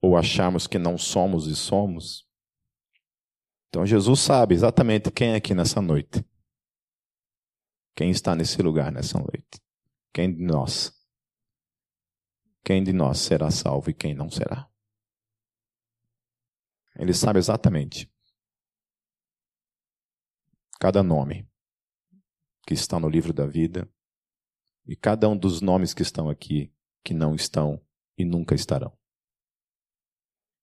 Ou 0.01 0.17
acharmos 0.17 0.65
que 0.65 0.79
não 0.79 0.97
somos 0.97 1.45
e 1.45 1.55
somos? 1.55 2.27
Então 3.69 3.85
Jesus 3.85 4.19
sabe 4.19 4.55
exatamente 4.55 5.11
quem 5.11 5.33
é 5.33 5.35
aqui 5.35 5.53
nessa 5.53 5.79
noite. 5.79 6.25
Quem 7.95 8.09
está 8.09 8.33
nesse 8.33 8.59
lugar 8.63 8.91
nessa 8.91 9.19
noite. 9.19 9.61
Quem 10.11 10.33
de 10.33 10.43
nós? 10.43 10.91
Quem 12.63 12.83
de 12.83 12.91
nós 12.91 13.19
será 13.19 13.51
salvo 13.51 13.91
e 13.91 13.93
quem 13.93 14.15
não 14.15 14.27
será? 14.27 14.67
Ele 16.97 17.13
sabe 17.13 17.39
exatamente 17.39 18.09
cada 20.79 21.01
nome 21.01 21.47
que 22.67 22.73
está 22.73 22.99
no 22.99 23.09
livro 23.09 23.33
da 23.33 23.45
vida 23.45 23.89
e 24.85 24.95
cada 24.95 25.27
um 25.27 25.37
dos 25.37 25.61
nomes 25.61 25.93
que 25.93 26.01
estão 26.01 26.29
aqui 26.29 26.71
que 27.03 27.13
não 27.13 27.35
estão 27.35 27.81
e 28.17 28.25
nunca 28.25 28.55
estarão. 28.55 28.95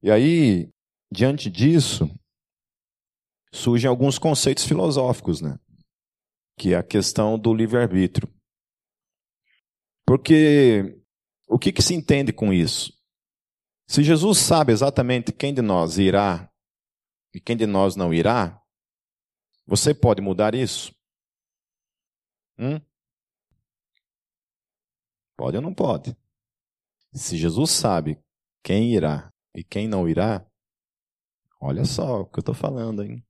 E 0.03 0.11
aí, 0.11 0.73
diante 1.11 1.49
disso, 1.49 2.09
surgem 3.53 3.89
alguns 3.89 4.19
conceitos 4.19 4.65
filosóficos, 4.65 5.41
né? 5.41 5.59
Que 6.59 6.75
é 6.75 6.77
a 6.77 6.83
questão 6.83 7.39
do 7.39 7.55
livre-arbítrio. 7.55 8.29
Porque 10.05 11.01
o 11.49 11.59
que, 11.59 11.73
que 11.73 11.83
se 11.83 11.95
entende 11.95 12.33
com 12.33 12.53
isso? 12.53 12.93
Se 13.93 14.03
Jesus 14.03 14.39
sabe 14.39 14.73
exatamente 14.73 15.35
quem 15.35 15.53
de 15.53 15.61
nós 15.61 15.99
irá 15.99 16.51
e 17.35 17.39
quem 17.39 17.55
de 17.55 17.67
nós 17.67 17.95
não 17.95 18.15
irá, 18.15 18.59
você 19.67 19.95
pode 19.95 20.23
mudar 20.23 20.55
isso? 20.55 20.99
Hum? 22.59 22.81
Pode 25.37 25.59
ou 25.59 25.63
não 25.63 25.75
pode? 25.75 26.17
Se 27.13 27.37
Jesus 27.37 27.71
sabe 27.71 28.19
quem 28.65 28.95
irá 28.95 29.31
e 29.55 29.63
quem 29.63 29.87
não 29.87 30.09
irá, 30.09 30.51
olha 31.61 31.85
só 31.85 32.23
o 32.23 32.27
que 32.27 32.39
eu 32.39 32.41
estou 32.41 32.55
falando, 32.55 33.03
hein? 33.05 33.23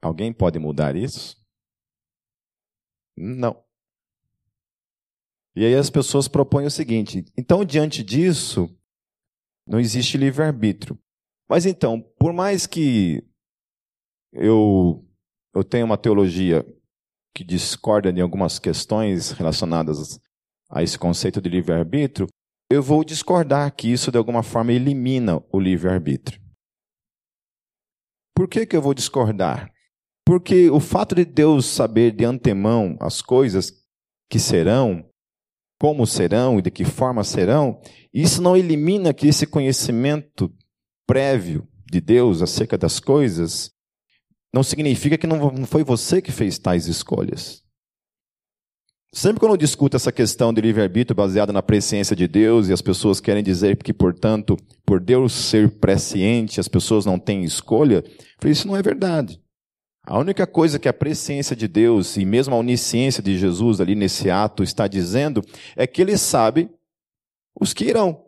Alguém 0.00 0.32
pode 0.32 0.58
mudar 0.58 0.96
isso? 0.96 1.36
Não. 3.14 3.62
E 5.54 5.66
aí 5.66 5.74
as 5.74 5.90
pessoas 5.90 6.26
propõem 6.26 6.64
o 6.64 6.70
seguinte: 6.70 7.26
então, 7.36 7.66
diante 7.66 8.02
disso, 8.02 8.77
não 9.68 9.78
existe 9.78 10.16
livre-arbítrio. 10.16 10.98
Mas 11.48 11.66
então, 11.66 12.00
por 12.18 12.32
mais 12.32 12.66
que 12.66 13.22
eu, 14.32 15.04
eu 15.54 15.62
tenha 15.62 15.84
uma 15.84 15.98
teologia 15.98 16.64
que 17.34 17.44
discorda 17.44 18.12
de 18.12 18.20
algumas 18.20 18.58
questões 18.58 19.30
relacionadas 19.30 20.18
a 20.70 20.82
esse 20.82 20.98
conceito 20.98 21.40
de 21.40 21.48
livre-arbítrio, 21.48 22.26
eu 22.70 22.82
vou 22.82 23.04
discordar 23.04 23.74
que 23.74 23.90
isso 23.90 24.10
de 24.10 24.18
alguma 24.18 24.42
forma 24.42 24.72
elimina 24.72 25.42
o 25.50 25.58
livre-arbítrio. 25.58 26.40
Por 28.34 28.48
que, 28.48 28.66
que 28.66 28.76
eu 28.76 28.82
vou 28.82 28.94
discordar? 28.94 29.72
Porque 30.24 30.68
o 30.70 30.78
fato 30.78 31.14
de 31.14 31.24
Deus 31.24 31.66
saber 31.66 32.12
de 32.12 32.24
antemão 32.24 32.96
as 33.00 33.22
coisas 33.22 33.72
que 34.30 34.38
serão, 34.38 35.08
como 35.78 36.06
serão 36.06 36.58
e 36.58 36.62
de 36.62 36.70
que 36.70 36.84
forma 36.84 37.22
serão, 37.22 37.80
isso 38.12 38.42
não 38.42 38.56
elimina 38.56 39.14
que 39.14 39.28
esse 39.28 39.46
conhecimento 39.46 40.52
prévio 41.06 41.66
de 41.90 42.00
Deus 42.00 42.42
acerca 42.42 42.76
das 42.76 43.00
coisas 43.00 43.70
não 44.52 44.62
significa 44.62 45.16
que 45.16 45.26
não 45.26 45.66
foi 45.66 45.84
você 45.84 46.20
que 46.20 46.32
fez 46.32 46.58
tais 46.58 46.86
escolhas. 46.86 47.62
Sempre 49.12 49.40
quando 49.40 49.52
eu 49.52 49.56
discuto 49.56 49.96
essa 49.96 50.12
questão 50.12 50.52
de 50.52 50.60
livre-arbítrio 50.60 51.16
baseada 51.16 51.50
na 51.52 51.62
presciência 51.62 52.14
de 52.14 52.28
Deus 52.28 52.68
e 52.68 52.72
as 52.72 52.82
pessoas 52.82 53.20
querem 53.20 53.42
dizer 53.42 53.76
que, 53.82 53.92
portanto, 53.92 54.54
por 54.84 55.00
Deus 55.00 55.32
ser 55.32 55.78
presciente, 55.78 56.60
as 56.60 56.68
pessoas 56.68 57.06
não 57.06 57.18
têm 57.18 57.42
escolha, 57.42 58.04
isso 58.44 58.68
não 58.68 58.76
é 58.76 58.82
verdade. 58.82 59.40
A 60.08 60.18
única 60.18 60.46
coisa 60.46 60.78
que 60.78 60.88
a 60.88 60.92
presciência 60.92 61.54
de 61.54 61.68
Deus 61.68 62.16
e 62.16 62.24
mesmo 62.24 62.54
a 62.54 62.58
onisciência 62.58 63.22
de 63.22 63.36
Jesus 63.36 63.78
ali 63.78 63.94
nesse 63.94 64.30
ato 64.30 64.62
está 64.62 64.88
dizendo 64.88 65.44
é 65.76 65.86
que 65.86 66.00
ele 66.00 66.16
sabe 66.16 66.70
os 67.54 67.74
que 67.74 67.84
irão. 67.84 68.24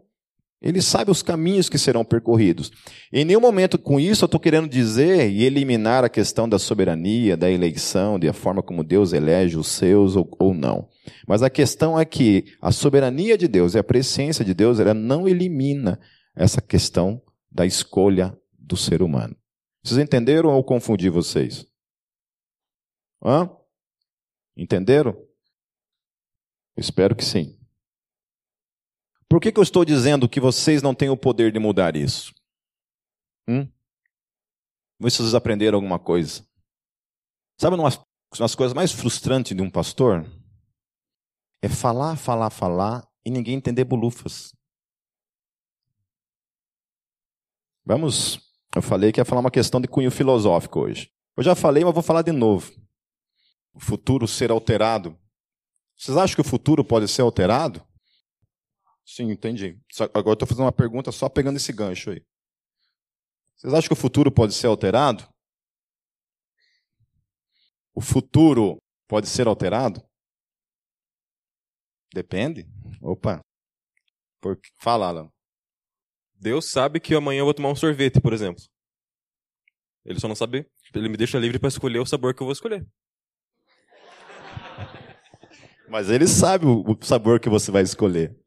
Ele 0.60 0.82
sabe 0.82 1.10
os 1.10 1.22
caminhos 1.22 1.70
que 1.70 1.78
serão 1.78 2.04
percorridos. 2.04 2.70
Em 3.10 3.25
nenhum 3.25 3.40
momento 3.40 3.78
com 3.78 3.99
isso 3.99 4.25
eu 4.25 4.26
estou 4.26 4.38
querendo 4.38 4.68
dizer 4.68 5.30
e 5.30 5.42
eliminar 5.42 6.04
a 6.04 6.10
questão 6.10 6.46
da 6.46 6.58
soberania, 6.58 7.34
da 7.34 7.50
eleição, 7.50 8.18
da 8.18 8.30
forma 8.34 8.62
como 8.62 8.84
Deus 8.84 9.14
elege 9.14 9.56
os 9.56 9.68
seus 9.68 10.16
ou, 10.16 10.30
ou 10.38 10.52
não. 10.52 10.87
Mas 11.26 11.42
a 11.42 11.49
questão 11.49 11.99
é 11.99 12.04
que 12.04 12.44
a 12.60 12.70
soberania 12.70 13.38
de 13.38 13.49
Deus 13.49 13.72
e 13.72 13.78
a 13.78 13.82
presciência 13.82 14.44
de 14.44 14.52
Deus, 14.52 14.80
ela 14.80 14.92
não 14.92 15.26
elimina 15.26 15.99
essa 16.37 16.60
questão 16.60 17.22
da 17.50 17.64
escolha 17.64 18.37
do 18.58 18.76
ser 18.76 19.00
humano. 19.00 19.34
Vocês 19.82 19.99
entenderam 19.99 20.50
ou 20.50 20.62
confundi 20.62 21.08
vocês? 21.08 21.69
Hã? 23.22 23.50
Entenderam? 24.56 25.14
Espero 26.76 27.14
que 27.14 27.24
sim. 27.24 27.58
Por 29.28 29.40
que, 29.40 29.52
que 29.52 29.58
eu 29.58 29.62
estou 29.62 29.84
dizendo 29.84 30.28
que 30.28 30.40
vocês 30.40 30.82
não 30.82 30.94
têm 30.94 31.08
o 31.10 31.16
poder 31.16 31.52
de 31.52 31.58
mudar 31.58 31.94
isso? 31.94 32.34
Hum? 33.48 33.70
Vocês 34.98 35.34
aprenderam 35.34 35.76
alguma 35.76 35.98
coisa? 35.98 36.44
Sabe 37.58 37.76
uma 37.76 37.90
das 38.38 38.54
coisas 38.54 38.74
mais 38.74 38.92
frustrantes 38.92 39.54
de 39.56 39.62
um 39.62 39.70
pastor? 39.70 40.24
É 41.62 41.68
falar, 41.68 42.16
falar, 42.16 42.50
falar 42.50 43.06
e 43.24 43.30
ninguém 43.30 43.54
entender 43.54 43.84
bolufas. 43.84 44.54
Vamos, 47.84 48.40
eu 48.74 48.80
falei 48.80 49.12
que 49.12 49.20
ia 49.20 49.24
falar 49.24 49.40
uma 49.40 49.50
questão 49.50 49.80
de 49.80 49.88
cunho 49.88 50.10
filosófico 50.10 50.80
hoje. 50.80 51.12
Eu 51.36 51.42
já 51.42 51.54
falei, 51.54 51.84
mas 51.84 51.92
vou 51.92 52.02
falar 52.02 52.22
de 52.22 52.32
novo. 52.32 52.72
O 53.72 53.80
futuro 53.80 54.26
ser 54.26 54.50
alterado. 54.50 55.18
Vocês 55.96 56.16
acham 56.16 56.34
que 56.34 56.40
o 56.40 56.50
futuro 56.50 56.84
pode 56.84 57.06
ser 57.08 57.22
alterado? 57.22 57.86
Sim, 59.04 59.30
entendi. 59.30 59.78
Agora 60.14 60.34
estou 60.34 60.48
fazendo 60.48 60.64
uma 60.64 60.72
pergunta 60.72 61.12
só 61.12 61.28
pegando 61.28 61.56
esse 61.56 61.72
gancho 61.72 62.10
aí. 62.10 62.24
Vocês 63.56 63.74
acham 63.74 63.88
que 63.88 63.92
o 63.92 63.96
futuro 63.96 64.32
pode 64.32 64.54
ser 64.54 64.66
alterado? 64.66 65.28
O 67.94 68.00
futuro 68.00 68.78
pode 69.06 69.28
ser 69.28 69.46
alterado? 69.46 70.02
Depende. 72.14 72.66
Opa. 73.02 73.40
Por... 74.40 74.58
Fala, 74.80 75.08
Alan. 75.08 75.30
Deus 76.34 76.70
sabe 76.70 76.98
que 77.00 77.14
amanhã 77.14 77.40
eu 77.40 77.44
vou 77.44 77.52
tomar 77.52 77.68
um 77.68 77.76
sorvete, 77.76 78.20
por 78.20 78.32
exemplo. 78.32 78.62
Ele 80.04 80.18
só 80.18 80.26
não 80.26 80.34
sabe. 80.34 80.66
Ele 80.94 81.08
me 81.08 81.16
deixa 81.16 81.38
livre 81.38 81.58
para 81.58 81.68
escolher 81.68 81.98
o 81.98 82.06
sabor 82.06 82.34
que 82.34 82.42
eu 82.42 82.46
vou 82.46 82.52
escolher. 82.52 82.86
Mas 85.90 86.09
ele 86.09 86.28
sabe 86.28 86.66
o 86.66 86.97
sabor 87.00 87.40
que 87.40 87.49
você 87.49 87.73
vai 87.73 87.82
escolher. 87.82 88.38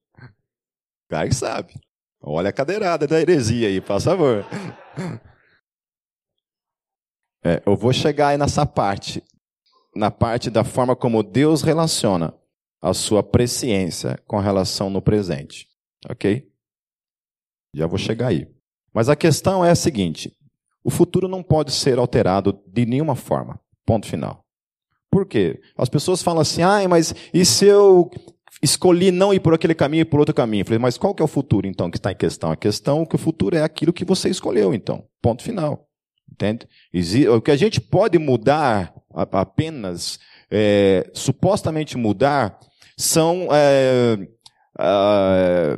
Cara 1.09 1.27
que 1.27 1.35
sabe. 1.35 1.73
Olha 2.21 2.49
a 2.49 2.53
cadeirada 2.53 3.05
da 3.05 3.19
heresia 3.19 3.67
aí, 3.67 3.81
por 3.81 3.99
favor. 3.99 4.45
É, 7.45 7.61
eu 7.65 7.75
vou 7.75 7.91
chegar 7.91 8.29
aí 8.29 8.37
nessa 8.37 8.65
parte, 8.65 9.21
na 9.93 10.09
parte 10.09 10.49
da 10.49 10.63
forma 10.63 10.95
como 10.95 11.21
Deus 11.21 11.61
relaciona 11.61 12.33
a 12.81 12.93
sua 12.93 13.21
presciência 13.21 14.17
com 14.25 14.39
relação 14.39 14.89
no 14.89 15.01
presente. 15.01 15.67
Ok? 16.09 16.49
Já 17.75 17.85
vou 17.85 17.97
chegar 17.97 18.27
aí. 18.27 18.47
Mas 18.93 19.09
a 19.09 19.15
questão 19.17 19.65
é 19.65 19.71
a 19.71 19.75
seguinte: 19.75 20.33
o 20.81 20.89
futuro 20.89 21.27
não 21.27 21.43
pode 21.43 21.73
ser 21.73 21.99
alterado 21.99 22.63
de 22.65 22.85
nenhuma 22.85 23.15
forma. 23.17 23.59
Ponto 23.85 24.07
final. 24.07 24.42
Por 25.13 25.27
quê? 25.27 25.61
As 25.77 25.89
pessoas 25.89 26.23
falam 26.23 26.41
assim, 26.41 26.63
ah, 26.63 26.89
mas 26.89 27.13
e 27.31 27.45
se 27.45 27.67
eu 27.67 28.09
escolhi 28.63 29.11
não 29.11 29.31
ir 29.31 29.39
por 29.41 29.53
aquele 29.53 29.75
caminho 29.75 30.01
e 30.01 30.05
por 30.05 30.19
outro 30.19 30.33
caminho. 30.33 30.65
falei, 30.65 30.79
mas 30.79 30.97
qual 30.97 31.13
que 31.13 31.21
é 31.21 31.25
o 31.25 31.27
futuro, 31.27 31.67
então, 31.67 31.91
que 31.91 31.97
está 31.97 32.11
em 32.11 32.15
questão? 32.15 32.51
A 32.51 32.55
questão 32.55 33.05
que 33.05 33.13
o 33.13 33.19
futuro 33.19 33.55
é 33.55 33.61
aquilo 33.61 33.93
que 33.93 34.03
você 34.03 34.27
escolheu, 34.27 34.73
então. 34.73 35.05
Ponto 35.21 35.43
final. 35.43 35.87
Entende? 36.31 36.67
O 37.29 37.39
que 37.39 37.51
a 37.51 37.55
gente 37.55 37.79
pode 37.79 38.17
mudar 38.17 38.91
apenas 39.13 40.19
é, 40.49 41.07
supostamente 41.13 41.95
mudar 41.95 42.59
são. 42.97 43.49
É, 43.51 44.17
é, 44.79 45.77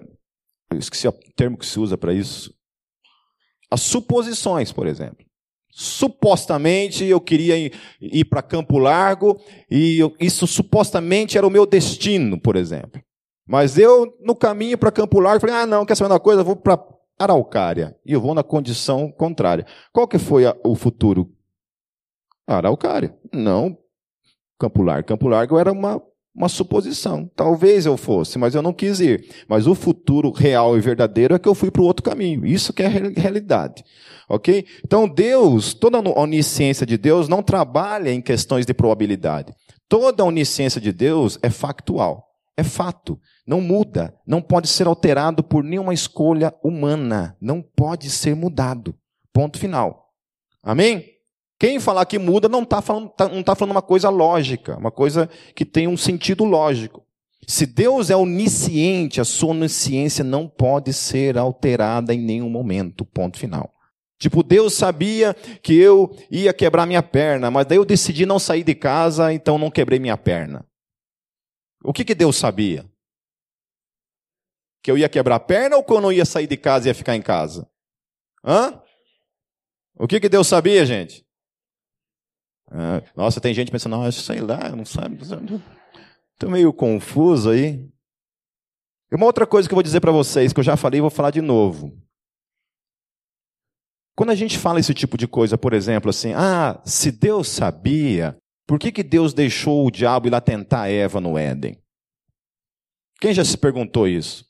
eu 0.71 0.79
esqueci 0.79 1.09
o 1.09 1.11
termo 1.35 1.57
que 1.57 1.65
se 1.65 1.77
usa 1.77 1.97
para 1.97 2.13
isso. 2.13 2.53
As 3.69 3.81
suposições, 3.81 4.71
por 4.71 4.87
exemplo. 4.87 5.25
Supostamente 5.77 7.03
eu 7.03 7.19
queria 7.19 7.57
ir, 7.57 7.73
ir 7.99 8.23
para 8.23 8.41
Campo 8.41 8.77
Largo 8.77 9.37
e 9.69 9.99
eu, 9.99 10.15
isso 10.21 10.47
supostamente 10.47 11.37
era 11.37 11.45
o 11.45 11.49
meu 11.49 11.65
destino, 11.65 12.39
por 12.39 12.55
exemplo. 12.55 13.03
Mas 13.45 13.77
eu, 13.77 14.17
no 14.21 14.33
caminho 14.33 14.77
para 14.77 14.89
Campo 14.89 15.19
Largo, 15.19 15.41
falei: 15.41 15.55
ah, 15.57 15.65
não, 15.65 15.85
quer 15.85 15.95
saber 15.95 16.13
uma 16.13 16.19
coisa? 16.19 16.39
Eu 16.39 16.45
vou 16.45 16.55
para 16.55 16.81
Araucária. 17.19 17.93
E 18.05 18.13
eu 18.13 18.21
vou 18.21 18.33
na 18.33 18.41
condição 18.41 19.11
contrária. 19.11 19.65
Qual 19.91 20.07
que 20.07 20.17
foi 20.17 20.45
a, 20.45 20.55
o 20.63 20.75
futuro? 20.75 21.29
Araucária. 22.47 23.13
Não 23.33 23.77
Campo 24.57 24.81
Largo. 24.81 25.09
Campo 25.09 25.27
Largo 25.27 25.59
era 25.59 25.73
uma, 25.73 26.01
uma 26.35 26.49
suposição. 26.49 27.29
Talvez 27.35 27.85
eu 27.85 27.95
fosse, 27.95 28.37
mas 28.37 28.53
eu 28.53 28.61
não 28.61 28.73
quis 28.73 28.99
ir. 28.99 29.25
Mas 29.47 29.65
o 29.67 29.73
futuro 29.73 30.31
real 30.31 30.77
e 30.77 30.81
verdadeiro 30.81 31.33
é 31.33 31.39
que 31.39 31.47
eu 31.47 31.55
fui 31.55 31.71
para 31.71 31.81
o 31.81 31.85
outro 31.85 32.03
caminho. 32.03 32.45
Isso 32.45 32.73
que 32.73 32.83
é 32.83 32.87
realidade. 32.87 33.83
Ok? 34.27 34.65
Então 34.83 35.07
Deus, 35.07 35.73
toda 35.73 35.97
a 35.97 36.19
onisciência 36.19 36.85
de 36.85 36.97
Deus 36.97 37.29
não 37.29 37.41
trabalha 37.41 38.11
em 38.11 38.21
questões 38.21 38.65
de 38.65 38.73
probabilidade. 38.73 39.53
Toda 39.87 40.23
a 40.23 40.25
onisciência 40.25 40.81
de 40.81 40.91
Deus 40.91 41.39
é 41.41 41.49
factual. 41.49 42.25
É 42.57 42.63
fato. 42.63 43.19
Não 43.47 43.61
muda. 43.61 44.13
Não 44.27 44.41
pode 44.41 44.67
ser 44.67 44.87
alterado 44.87 45.43
por 45.43 45.63
nenhuma 45.63 45.93
escolha 45.93 46.53
humana. 46.63 47.37
Não 47.39 47.61
pode 47.61 48.09
ser 48.09 48.35
mudado. 48.35 48.95
Ponto 49.31 49.59
final. 49.59 50.05
Amém? 50.63 51.14
Quem 51.57 51.79
falar 51.79 52.05
que 52.05 52.19
muda 52.19 52.49
não 52.49 52.63
está 52.63 52.81
falando, 52.81 53.09
tá, 53.09 53.29
tá 53.43 53.55
falando 53.55 53.71
uma 53.71 53.81
coisa 53.81 54.09
lógica, 54.09 54.77
uma 54.77 54.91
coisa 54.91 55.29
que 55.55 55.63
tem 55.63 55.87
um 55.87 55.95
sentido 55.95 56.43
lógico. 56.43 57.05
Se 57.47 57.65
Deus 57.65 58.09
é 58.09 58.15
onisciente, 58.15 59.21
a 59.21 59.25
sua 59.25 59.51
onisciência 59.51 60.23
não 60.23 60.47
pode 60.47 60.91
ser 60.91 61.37
alterada 61.37 62.13
em 62.13 62.19
nenhum 62.19 62.49
momento. 62.49 63.05
Ponto 63.05 63.37
final. 63.37 63.71
Tipo, 64.17 64.41
Deus 64.41 64.73
sabia 64.73 65.33
que 65.61 65.75
eu 65.75 66.17
ia 66.31 66.53
quebrar 66.53 66.85
minha 66.85 67.03
perna, 67.03 67.51
mas 67.51 67.65
daí 67.65 67.77
eu 67.77 67.85
decidi 67.85 68.25
não 68.25 68.39
sair 68.39 68.63
de 68.63 68.73
casa, 68.73 69.31
então 69.31 69.57
não 69.57 69.69
quebrei 69.69 69.99
minha 69.99 70.17
perna. 70.17 70.65
O 71.83 71.93
que, 71.93 72.03
que 72.03 72.15
Deus 72.15 72.35
sabia? 72.35 72.85
Que 74.81 74.89
eu 74.89 74.97
ia 74.97 75.09
quebrar 75.09 75.35
a 75.35 75.39
perna 75.39 75.77
ou 75.77 75.83
que 75.83 75.93
eu 75.93 76.01
não 76.01 76.11
ia 76.11 76.25
sair 76.25 76.47
de 76.47 76.57
casa 76.57 76.87
e 76.87 76.89
ia 76.89 76.95
ficar 76.95 77.15
em 77.15 77.21
casa? 77.21 77.69
Hã? 78.43 78.81
O 79.97 80.07
que, 80.07 80.19
que 80.19 80.29
Deus 80.29 80.47
sabia, 80.47 80.85
gente? 80.85 81.25
Ah, 82.71 83.01
nossa, 83.15 83.39
tem 83.39 83.53
gente 83.53 83.71
pensando, 83.71 83.97
não, 83.97 84.11
sei 84.11 84.41
lá, 84.41 84.69
não 84.75 84.85
sabe. 84.85 85.17
Estou 85.21 86.49
meio 86.49 86.73
confuso 86.73 87.49
aí. 87.49 87.87
E 89.11 89.15
uma 89.15 89.25
outra 89.25 89.45
coisa 89.45 89.67
que 89.67 89.73
eu 89.73 89.77
vou 89.77 89.83
dizer 89.83 90.01
para 90.01 90.11
vocês, 90.11 90.51
que 90.51 90.59
eu 90.59 90.63
já 90.63 90.75
falei 90.75 90.99
e 90.99 91.01
vou 91.01 91.09
falar 91.09 91.31
de 91.31 91.41
novo. 91.41 91.97
Quando 94.15 94.29
a 94.29 94.35
gente 94.35 94.57
fala 94.57 94.79
esse 94.79 94.93
tipo 94.93 95.17
de 95.17 95.27
coisa, 95.27 95.57
por 95.57 95.73
exemplo, 95.73 96.09
assim, 96.09 96.33
ah, 96.33 96.81
se 96.85 97.11
Deus 97.11 97.49
sabia, 97.49 98.37
por 98.65 98.79
que, 98.79 98.91
que 98.91 99.03
Deus 99.03 99.33
deixou 99.33 99.85
o 99.85 99.91
diabo 99.91 100.27
ir 100.27 100.31
lá 100.31 100.41
tentar 100.41 100.89
Eva 100.89 101.19
no 101.19 101.37
Éden? 101.37 101.77
Quem 103.19 103.33
já 103.33 103.43
se 103.43 103.57
perguntou 103.57 104.07
isso? 104.07 104.45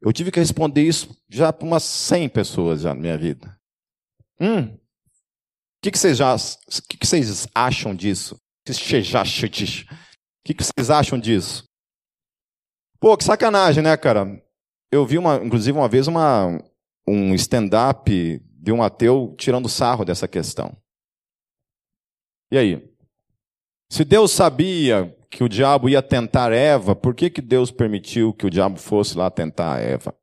Eu 0.00 0.12
tive 0.12 0.30
que 0.30 0.40
responder 0.40 0.82
isso 0.82 1.16
já 1.28 1.52
para 1.52 1.66
umas 1.66 1.84
100 1.84 2.28
pessoas 2.30 2.80
já 2.82 2.94
na 2.94 3.00
minha 3.00 3.18
vida. 3.18 3.56
Hum, 4.40 4.76
o 5.82 5.90
que, 5.90 5.96
vocês 7.06 7.48
acham 7.54 7.94
disso? 7.94 8.34
O 8.34 8.38
que, 8.66 10.54
que 10.54 10.62
vocês 10.62 10.90
acham 10.90 11.18
disso? 11.18 11.64
Pô, 13.00 13.16
que 13.16 13.24
sacanagem, 13.24 13.82
né, 13.82 13.96
cara? 13.96 14.26
Eu 14.92 15.06
vi, 15.06 15.16
uma, 15.16 15.36
inclusive, 15.36 15.78
uma 15.78 15.88
vez 15.88 16.06
uma, 16.06 16.62
um 17.08 17.34
stand-up 17.34 18.10
de 18.44 18.72
um 18.72 18.82
ateu 18.82 19.34
tirando 19.38 19.70
sarro 19.70 20.04
dessa 20.04 20.28
questão. 20.28 20.76
E 22.52 22.58
aí? 22.58 22.94
Se 23.90 24.04
Deus 24.04 24.32
sabia 24.32 25.16
que 25.30 25.42
o 25.42 25.48
diabo 25.48 25.88
ia 25.88 26.02
tentar 26.02 26.52
Eva, 26.52 26.94
por 26.94 27.14
que, 27.14 27.30
que 27.30 27.40
Deus 27.40 27.70
permitiu 27.70 28.34
que 28.34 28.44
o 28.44 28.50
diabo 28.50 28.76
fosse 28.78 29.16
lá 29.16 29.30
tentar 29.30 29.80
Eva? 29.80 30.14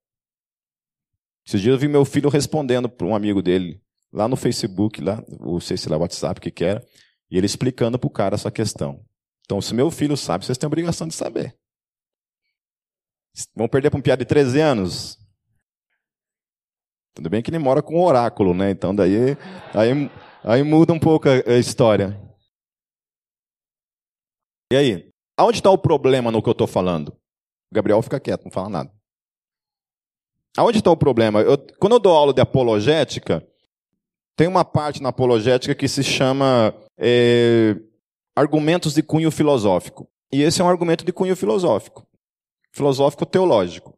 Esses 1.47 1.61
dias 1.61 1.73
eu 1.73 1.79
vi 1.79 1.87
meu 1.87 2.05
filho 2.05 2.29
respondendo 2.29 2.87
para 2.87 3.07
um 3.07 3.15
amigo 3.15 3.41
dele 3.41 3.81
lá 4.11 4.27
no 4.27 4.35
Facebook, 4.35 5.01
lá, 5.01 5.23
não 5.39 5.59
sei 5.59 5.77
se 5.77 5.89
lá 5.89 5.97
WhatsApp, 5.97 6.39
o 6.39 6.41
que 6.41 6.51
que 6.51 6.65
e 7.29 7.37
ele 7.37 7.45
explicando 7.45 7.99
para 7.99 8.07
o 8.07 8.11
cara 8.11 8.35
essa 8.35 8.49
questão. 8.49 9.03
Então, 9.45 9.61
se 9.61 9.73
meu 9.73 9.91
filho 9.91 10.17
sabe, 10.17 10.45
vocês 10.45 10.57
têm 10.57 10.65
a 10.65 10.69
obrigação 10.69 11.07
de 11.07 11.13
saber. 11.13 11.57
Vão 13.55 13.67
perder 13.67 13.89
para 13.89 13.99
um 13.99 14.01
piada 14.01 14.23
de 14.23 14.27
13 14.27 14.59
anos? 14.59 15.17
Tudo 17.13 17.29
bem 17.29 17.41
que 17.41 17.49
ele 17.49 17.59
mora 17.59 17.81
com 17.81 17.95
um 17.95 18.03
oráculo, 18.03 18.53
né? 18.53 18.71
Então, 18.71 18.93
daí 18.93 19.37
aí, 19.73 20.11
aí 20.43 20.63
muda 20.63 20.93
um 20.93 20.99
pouco 20.99 21.27
a, 21.29 21.51
a 21.51 21.57
história. 21.57 22.19
E 24.71 24.75
aí? 24.75 25.11
Aonde 25.37 25.59
está 25.59 25.69
o 25.69 25.77
problema 25.77 26.31
no 26.31 26.41
que 26.41 26.49
eu 26.49 26.53
estou 26.53 26.67
falando? 26.67 27.09
O 27.71 27.75
Gabriel 27.75 28.01
fica 28.01 28.19
quieto, 28.19 28.45
não 28.45 28.51
fala 28.51 28.69
nada. 28.69 28.91
Aonde 30.57 30.79
está 30.79 30.89
o 30.89 30.97
problema? 30.97 31.41
Eu, 31.41 31.57
quando 31.79 31.93
eu 31.93 31.99
dou 31.99 32.13
aula 32.13 32.33
de 32.33 32.41
apologética, 32.41 33.47
tem 34.37 34.47
uma 34.47 34.63
parte 34.63 35.01
na 35.01 35.09
apologética 35.09 35.73
que 35.73 35.87
se 35.87 36.03
chama 36.03 36.71
é, 36.95 37.75
argumentos 38.35 38.93
de 38.93 39.01
cunho 39.01 39.31
filosófico. 39.31 40.07
E 40.31 40.43
esse 40.43 40.61
é 40.61 40.63
um 40.63 40.69
argumento 40.69 41.03
de 41.03 41.11
cunho 41.11 41.35
filosófico. 41.35 42.07
Filosófico-teológico. 42.71 43.97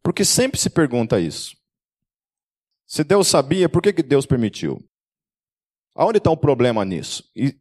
Porque 0.00 0.24
sempre 0.24 0.60
se 0.60 0.70
pergunta 0.70 1.18
isso. 1.18 1.56
Se 2.86 3.02
Deus 3.02 3.26
sabia, 3.26 3.68
por 3.68 3.82
que, 3.82 3.92
que 3.92 4.02
Deus 4.02 4.24
permitiu? 4.26 4.80
Aonde 5.96 6.18
está 6.18 6.30
o 6.30 6.36
problema 6.36 6.84
nisso? 6.84 7.28
E 7.34 7.58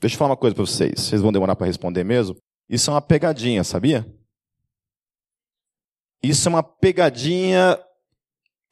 deixa 0.00 0.16
eu 0.16 0.18
falar 0.18 0.30
uma 0.30 0.36
coisa 0.36 0.56
para 0.56 0.66
vocês. 0.66 1.00
Vocês 1.00 1.22
vão 1.22 1.30
demorar 1.30 1.54
para 1.54 1.68
responder 1.68 2.02
mesmo. 2.02 2.36
Isso 2.68 2.90
é 2.90 2.94
uma 2.94 3.00
pegadinha, 3.00 3.62
sabia? 3.62 4.04
Isso 6.20 6.48
é 6.48 6.50
uma 6.50 6.62
pegadinha 6.62 7.78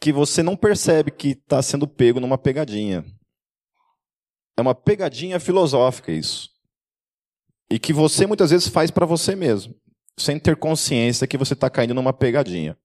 que 0.03 0.13
você 0.13 0.43
não 0.43 0.57
percebe 0.57 1.13
que 1.13 1.29
está 1.29 1.63
sendo 1.63 1.87
pego 1.87 2.19
numa 2.19 2.37
pegadinha. 2.37 3.05
É 4.59 4.61
uma 4.61 4.75
pegadinha 4.75 5.39
filosófica 5.39 6.11
isso. 6.11 6.51
E 7.71 7.79
que 7.79 7.93
você 7.93 8.27
muitas 8.27 8.51
vezes 8.51 8.67
faz 8.67 8.91
para 8.91 9.07
você 9.07 9.37
mesmo, 9.37 9.73
sem 10.19 10.41
ter 10.41 10.57
consciência 10.57 11.25
que 11.29 11.39
você 11.39 11.53
está 11.55 11.71
caindo 11.71 11.95
numa 11.95 12.13
pegadinha. 12.13 12.77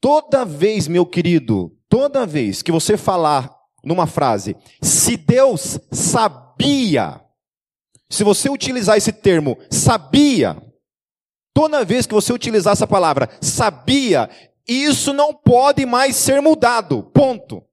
Toda 0.00 0.44
vez, 0.44 0.88
meu 0.88 1.06
querido, 1.06 1.70
toda 1.88 2.26
vez 2.26 2.62
que 2.62 2.72
você 2.72 2.96
falar 2.96 3.48
numa 3.84 4.08
frase, 4.08 4.56
se 4.82 5.16
Deus 5.16 5.78
sabia, 5.92 7.20
se 8.10 8.24
você 8.24 8.50
utilizar 8.50 8.96
esse 8.96 9.12
termo, 9.12 9.56
sabia, 9.70 10.60
toda 11.54 11.84
vez 11.84 12.06
que 12.06 12.14
você 12.14 12.32
utilizar 12.32 12.72
essa 12.72 12.88
palavra, 12.88 13.30
sabia, 13.40 14.28
isso 14.66 15.12
não 15.12 15.32
pode 15.32 15.86
mais 15.86 16.16
ser 16.16 16.40
mudado. 16.40 17.04
Ponto. 17.04 17.64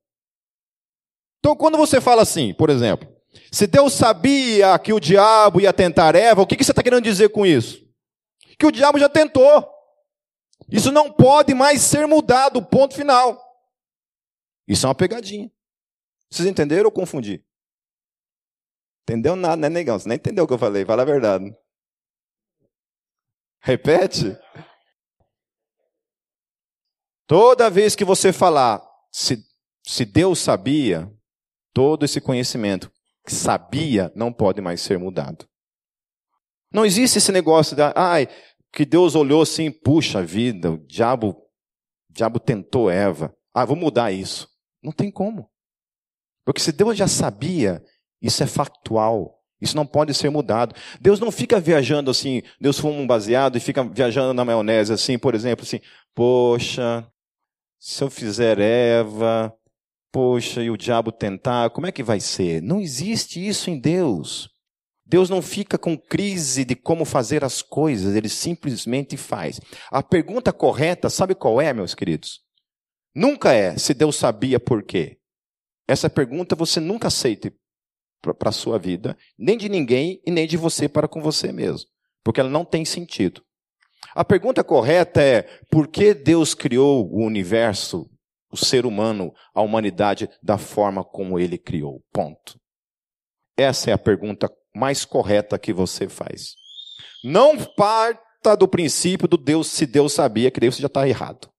Então, 1.40 1.56
quando 1.56 1.78
você 1.78 2.00
fala 2.00 2.22
assim, 2.22 2.54
por 2.54 2.70
exemplo, 2.70 3.14
se 3.52 3.68
Deus 3.68 3.94
sabia 3.94 4.78
que 4.80 4.94
o 4.94 5.00
diabo 5.00 5.60
ia 5.60 5.74
tentar 5.74 6.16
Eva, 6.16 6.42
o 6.42 6.48
que, 6.48 6.56
você 6.64 6.72
está 6.72 6.84
querendo 6.84 7.04
dizer 7.04 7.30
com 7.30 7.46
isso? 7.46 7.86
Que 8.58 8.66
o 8.66 8.72
diabo 8.72 9.00
já 9.00 9.10
tentou. 9.10 9.68
Isso 10.70 10.92
não 10.92 11.12
pode 11.12 11.54
mais 11.54 11.82
ser 11.82 12.08
mudado. 12.08 12.64
Ponto 12.64 12.96
final. 12.96 13.42
Isso 14.68 14.86
é 14.86 14.90
uma 14.90 14.96
pegadinha. 14.96 15.52
Vocês 16.30 16.48
entenderam 16.48 16.86
ou 16.86 16.92
confundi? 16.92 17.44
Entendeu 19.04 19.36
nada, 19.36 19.58
né, 19.58 19.70
negão? 19.70 20.00
Você 20.00 20.08
nem 20.08 20.16
entendeu 20.16 20.46
o 20.46 20.48
que 20.48 20.54
eu 20.54 20.58
falei, 20.58 20.86
fala 20.86 21.02
a 21.02 21.06
verdade. 21.06 21.54
Repete. 23.60 24.38
Toda 27.34 27.68
vez 27.68 27.96
que 27.96 28.06
você 28.06 28.32
falar, 28.32 28.80
se, 29.12 29.44
se 29.84 30.06
Deus 30.06 30.38
sabia, 30.38 31.12
todo 31.74 32.06
esse 32.06 32.22
conhecimento 32.22 32.92
que 33.26 33.34
sabia 33.34 34.12
não 34.16 34.32
pode 34.32 34.62
mais 34.62 34.82
ser 34.82 35.00
mudado. 35.00 35.44
Não 36.72 36.86
existe 36.86 37.18
esse 37.18 37.32
negócio 37.32 37.76
da, 37.76 37.92
ai, 37.96 38.28
que 38.72 38.86
Deus 38.86 39.16
olhou 39.16 39.42
assim, 39.42 39.72
puxa 39.72 40.22
vida, 40.22 40.74
o 40.74 40.78
diabo, 40.86 41.30
o 42.08 42.14
diabo 42.14 42.40
tentou 42.40 42.88
Eva. 42.88 43.36
Ah, 43.52 43.66
vou 43.66 43.76
mudar 43.76 44.12
isso. 44.12 44.48
Não 44.84 44.92
tem 44.92 45.10
como. 45.10 45.50
Porque 46.46 46.62
se 46.62 46.72
Deus 46.72 46.96
já 46.96 47.08
sabia, 47.08 47.84
isso 48.22 48.44
é 48.44 48.46
factual. 48.46 49.40
Isso 49.60 49.76
não 49.76 49.88
pode 49.88 50.14
ser 50.14 50.30
mudado. 50.30 50.76
Deus 51.02 51.20
não 51.20 51.32
fica 51.32 51.60
viajando 51.60 52.12
assim, 52.12 52.44
Deus 52.62 52.78
fuma 52.78 53.00
um 53.00 53.08
baseado 53.08 53.58
e 53.58 53.60
fica 53.60 53.84
viajando 53.84 54.36
na 54.36 54.46
maionese 54.46 54.94
assim, 54.94 55.18
por 55.18 55.34
exemplo, 55.34 55.66
assim, 55.66 55.80
poxa, 56.14 57.10
se 57.86 58.02
eu 58.02 58.10
fizer 58.10 58.60
Eva, 58.60 59.54
poxa, 60.10 60.64
e 60.64 60.70
o 60.70 60.78
diabo 60.78 61.12
tentar, 61.12 61.70
como 61.72 61.86
é 61.86 61.92
que 61.92 62.02
vai 62.02 62.22
ser? 62.22 62.62
Não 62.62 62.80
existe 62.80 63.46
isso 63.46 63.70
em 63.70 63.78
Deus. 63.78 64.50
Deus 65.06 65.30
não 65.30 65.42
fica 65.42 65.78
com 65.78 65.98
crise 65.98 66.64
de 66.64 66.78
como 66.78 67.04
fazer 67.04 67.44
as 67.44 67.62
coisas, 67.62 68.16
ele 68.16 68.30
simplesmente 68.30 69.18
faz. 69.18 69.60
A 69.92 70.02
pergunta 70.02 70.54
correta, 70.54 71.10
sabe 71.10 71.36
qual 71.36 71.60
é, 71.60 71.74
meus 71.74 71.94
queridos? 71.94 72.40
Nunca 73.14 73.52
é 73.52 73.78
se 73.78 73.94
Deus 73.94 74.16
sabia 74.16 74.62
por 74.62 74.82
quê. 74.82 75.18
Essa 75.86 76.10
pergunta 76.10 76.56
você 76.56 76.80
nunca 76.80 77.10
aceite 77.10 77.54
para 78.22 78.48
a 78.48 78.54
sua 78.54 78.80
vida, 78.80 79.18
nem 79.38 79.58
de 79.58 79.68
ninguém 79.68 80.22
e 80.26 80.32
nem 80.32 80.48
de 80.48 80.56
você 80.56 80.88
para 80.88 81.10
com 81.10 81.22
você 81.22 81.52
mesmo, 81.52 81.90
porque 82.24 82.40
ela 82.40 82.50
não 82.50 82.64
tem 82.64 82.86
sentido. 82.86 83.44
A 84.16 84.24
pergunta 84.24 84.64
correta 84.64 85.22
é: 85.22 85.44
por 85.70 85.88
que 85.88 86.14
Deus 86.14 86.54
criou 86.54 87.10
o 87.12 87.26
universo, 87.26 88.10
o 88.52 88.58
ser 88.58 88.86
humano, 88.86 89.34
a 89.54 89.62
humanidade 89.62 90.30
da 90.42 90.58
forma 90.58 91.04
como 91.04 91.40
ele 91.40 91.58
criou? 91.58 92.04
Ponto. 92.12 92.60
Essa 93.58 93.92
é 93.92 93.94
a 93.94 93.98
pergunta 93.98 94.52
mais 94.76 95.06
correta 95.06 95.60
que 95.60 95.72
você 95.72 96.08
faz. 96.08 96.56
Não 97.24 97.58
parta 97.58 98.56
do 98.58 98.68
princípio 98.68 99.28
do 99.28 99.38
Deus, 99.38 99.68
se 99.68 99.86
Deus 99.86 100.14
sabia 100.14 100.52
que 100.52 100.60
Deus 100.60 100.78
já 100.78 100.88
está 100.88 101.08
errado. 101.08 101.50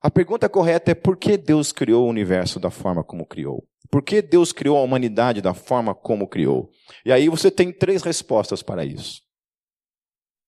A 0.00 0.10
pergunta 0.10 0.48
correta 0.48 0.90
é 0.90 0.94
por 0.94 1.16
que 1.16 1.36
Deus 1.36 1.72
criou 1.72 2.06
o 2.06 2.10
universo 2.10 2.60
da 2.60 2.70
forma 2.70 3.02
como 3.02 3.26
criou? 3.26 3.66
Por 3.90 4.02
que 4.02 4.20
Deus 4.20 4.52
criou 4.52 4.76
a 4.76 4.82
humanidade 4.82 5.40
da 5.40 5.54
forma 5.54 5.94
como 5.94 6.28
criou? 6.28 6.70
E 7.06 7.12
aí 7.12 7.28
você 7.28 7.50
tem 7.50 7.72
três 7.72 8.02
respostas 8.02 8.62
para 8.62 8.84
isso. 8.84 9.22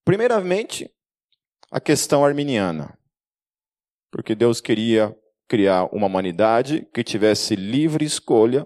Primeiramente, 0.07 0.89
a 1.69 1.81
questão 1.81 2.25
arminiana. 2.25 2.97
Porque 4.09 4.37
Deus 4.37 4.61
queria 4.61 5.13
criar 5.49 5.93
uma 5.93 6.07
humanidade 6.07 6.89
que 6.95 7.03
tivesse 7.03 7.57
livre 7.57 8.05
escolha 8.05 8.65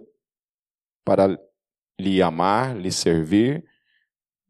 para 1.03 1.41
lhe 1.99 2.21
amar, 2.21 2.77
lhe 2.77 2.93
servir 2.93 3.65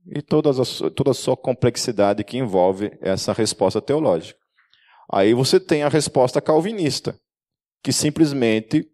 e 0.05 0.21
toda 0.21 0.51
a, 0.51 0.91
toda 0.91 1.13
a 1.13 1.15
sua 1.15 1.37
complexidade 1.37 2.25
que 2.25 2.39
envolve 2.39 2.91
essa 3.01 3.33
resposta 3.33 3.81
teológica. 3.81 4.41
Aí 5.13 5.33
você 5.33 5.61
tem 5.61 5.85
a 5.85 5.89
resposta 5.89 6.41
calvinista, 6.41 7.17
que 7.85 7.93
simplesmente, 7.93 8.91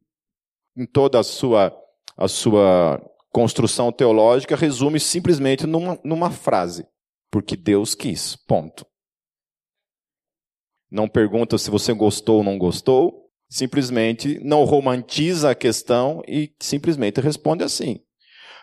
em 0.76 0.84
toda 0.84 1.18
a 1.18 1.24
sua, 1.24 1.74
a 2.14 2.28
sua 2.28 3.02
construção 3.30 3.90
teológica, 3.90 4.54
resume 4.54 5.00
simplesmente 5.00 5.66
numa, 5.66 5.98
numa 6.04 6.30
frase: 6.30 6.86
porque 7.36 7.54
Deus 7.54 7.94
quis. 7.94 8.34
Ponto. 8.34 8.86
Não 10.90 11.06
pergunta 11.06 11.58
se 11.58 11.70
você 11.70 11.92
gostou 11.92 12.38
ou 12.38 12.42
não 12.42 12.56
gostou, 12.56 13.28
simplesmente 13.46 14.40
não 14.42 14.64
romantiza 14.64 15.50
a 15.50 15.54
questão 15.54 16.22
e 16.26 16.50
simplesmente 16.58 17.20
responde 17.20 17.62
assim: 17.62 18.00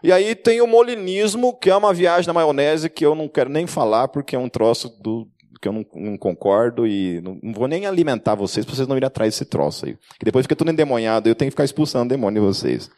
e 0.03 0.11
aí 0.11 0.33
tem 0.33 0.59
o 0.59 0.65
molinismo, 0.65 1.55
que 1.55 1.69
é 1.69 1.75
uma 1.75 1.93
viagem 1.93 2.25
na 2.25 2.33
maionese 2.33 2.89
que 2.89 3.05
eu 3.05 3.13
não 3.13 3.29
quero 3.29 3.51
nem 3.51 3.67
falar, 3.67 4.07
porque 4.07 4.35
é 4.35 4.39
um 4.39 4.49
troço 4.49 4.89
do, 4.99 5.29
que 5.61 5.67
eu 5.67 5.71
não, 5.71 5.85
não 5.93 6.17
concordo 6.17 6.87
e 6.87 7.21
não, 7.21 7.37
não, 7.43 7.53
vou 7.53 7.67
nem 7.67 7.85
alimentar 7.85 8.33
vocês 8.33 8.65
para 8.65 8.73
vocês 8.73 8.87
não 8.87 8.97
irem 8.97 9.05
atrás 9.05 9.35
desse 9.35 9.45
troço 9.45 9.85
aí. 9.85 9.95
Que 10.17 10.25
depois 10.25 10.45
fica 10.45 10.55
tudo 10.55 10.71
endemoniado, 10.71 11.29
eu 11.29 11.35
tenho 11.35 11.51
que 11.51 11.53
ficar 11.53 11.63
expulsando 11.65 12.05
o 12.05 12.09
demônio 12.09 12.41
de 12.41 12.47
vocês. 12.47 12.89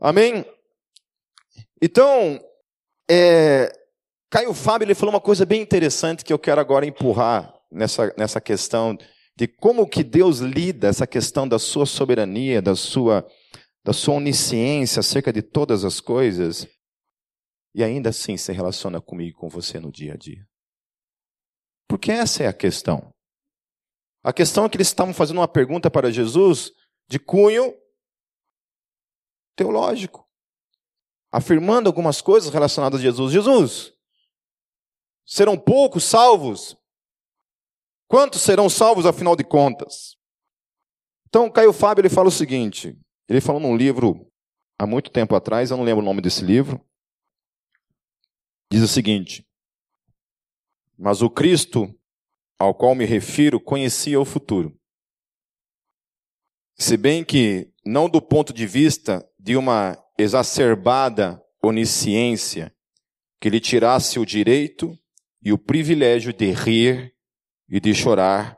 Amém? 0.00 0.42
Então, 1.82 2.40
é, 3.10 3.81
Caio 4.32 4.54
Fábio 4.54 4.86
ele 4.86 4.94
falou 4.94 5.14
uma 5.14 5.20
coisa 5.20 5.44
bem 5.44 5.60
interessante 5.60 6.24
que 6.24 6.32
eu 6.32 6.38
quero 6.38 6.58
agora 6.58 6.86
empurrar 6.86 7.54
nessa, 7.70 8.14
nessa 8.16 8.40
questão 8.40 8.96
de 9.36 9.46
como 9.46 9.86
que 9.86 10.02
Deus 10.02 10.38
lida 10.38 10.88
essa 10.88 11.06
questão 11.06 11.46
da 11.46 11.58
sua 11.58 11.84
soberania, 11.84 12.62
da 12.62 12.74
sua 12.74 13.28
da 13.84 13.92
sua 13.92 14.14
onisciência 14.14 15.00
acerca 15.00 15.30
de 15.30 15.42
todas 15.42 15.84
as 15.84 16.00
coisas, 16.00 16.66
e 17.74 17.84
ainda 17.84 18.08
assim 18.08 18.38
se 18.38 18.52
relaciona 18.52 19.02
comigo 19.02 19.36
e 19.36 19.38
com 19.38 19.50
você 19.50 19.78
no 19.78 19.92
dia 19.92 20.14
a 20.14 20.16
dia. 20.16 20.48
Porque 21.86 22.10
essa 22.10 22.44
é 22.44 22.46
a 22.46 22.54
questão. 22.54 23.12
A 24.24 24.32
questão 24.32 24.64
é 24.64 24.68
que 24.70 24.78
eles 24.78 24.86
estavam 24.86 25.12
fazendo 25.12 25.38
uma 25.38 25.48
pergunta 25.48 25.90
para 25.90 26.10
Jesus 26.10 26.72
de 27.06 27.18
cunho 27.18 27.76
teológico, 29.54 30.26
afirmando 31.30 31.86
algumas 31.86 32.22
coisas 32.22 32.50
relacionadas 32.50 32.98
a 32.98 33.02
Jesus. 33.02 33.30
Jesus, 33.30 33.92
serão 35.26 35.58
poucos 35.58 36.04
salvos? 36.04 36.76
Quantos 38.08 38.42
serão 38.42 38.68
salvos 38.68 39.06
afinal 39.06 39.34
de 39.34 39.44
contas? 39.44 40.16
Então, 41.28 41.50
Caio 41.50 41.72
Fábio 41.72 42.02
ele 42.02 42.10
fala 42.10 42.28
o 42.28 42.32
seguinte: 42.32 42.98
ele 43.28 43.40
falou 43.40 43.60
num 43.60 43.76
livro 43.76 44.30
há 44.78 44.86
muito 44.86 45.10
tempo 45.10 45.34
atrás, 45.34 45.70
eu 45.70 45.76
não 45.76 45.84
lembro 45.84 46.02
o 46.02 46.04
nome 46.04 46.20
desse 46.20 46.44
livro. 46.44 46.84
Diz 48.70 48.82
o 48.82 48.88
seguinte: 48.88 49.46
Mas 50.98 51.22
o 51.22 51.30
Cristo 51.30 51.88
ao 52.58 52.74
qual 52.74 52.94
me 52.94 53.04
refiro 53.04 53.60
conhecia 53.60 54.20
o 54.20 54.24
futuro. 54.24 54.78
Se 56.78 56.96
bem 56.96 57.24
que 57.24 57.72
não 57.84 58.08
do 58.08 58.22
ponto 58.22 58.52
de 58.52 58.66
vista 58.66 59.28
de 59.38 59.56
uma 59.56 59.98
exacerbada 60.18 61.42
onisciência 61.62 62.74
que 63.40 63.50
lhe 63.50 63.58
tirasse 63.58 64.18
o 64.18 64.26
direito 64.26 64.96
e 65.42 65.52
o 65.52 65.58
privilégio 65.58 66.32
de 66.32 66.50
rir 66.52 67.12
e 67.68 67.80
de 67.80 67.94
chorar, 67.94 68.56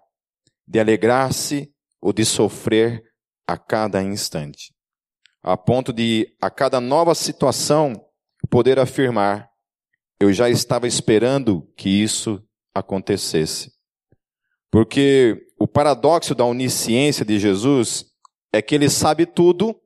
de 0.67 0.79
alegrar-se 0.79 1.73
ou 2.01 2.13
de 2.13 2.25
sofrer 2.25 3.03
a 3.47 3.57
cada 3.57 4.03
instante, 4.03 4.75
a 5.43 5.57
ponto 5.57 5.93
de, 5.93 6.35
a 6.41 6.51
cada 6.51 6.81
nova 6.81 7.15
situação, 7.15 7.95
poder 8.51 8.79
afirmar: 8.79 9.49
eu 10.21 10.33
já 10.33 10.51
estava 10.51 10.87
esperando 10.87 11.63
que 11.77 11.89
isso 11.89 12.43
acontecesse. 12.75 13.73
Porque 14.71 15.47
o 15.59 15.69
paradoxo 15.69 16.35
da 16.35 16.45
onisciência 16.45 17.25
de 17.25 17.39
Jesus 17.39 18.07
é 18.53 18.61
que 18.61 18.75
ele 18.75 18.91
sabe 18.91 19.25
tudo, 19.25 19.81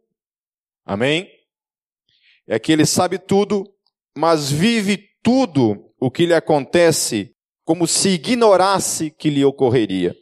amém? 0.84 1.28
É 2.46 2.58
que 2.58 2.72
ele 2.72 2.86
sabe 2.86 3.18
tudo, 3.18 3.64
mas 4.16 4.50
vive 4.50 5.10
tudo 5.22 5.87
o 6.00 6.10
que 6.10 6.26
lhe 6.26 6.34
acontece 6.34 7.34
como 7.64 7.86
se 7.86 8.10
ignorasse 8.10 9.10
que 9.10 9.28
lhe 9.28 9.44
ocorreria. 9.44 10.16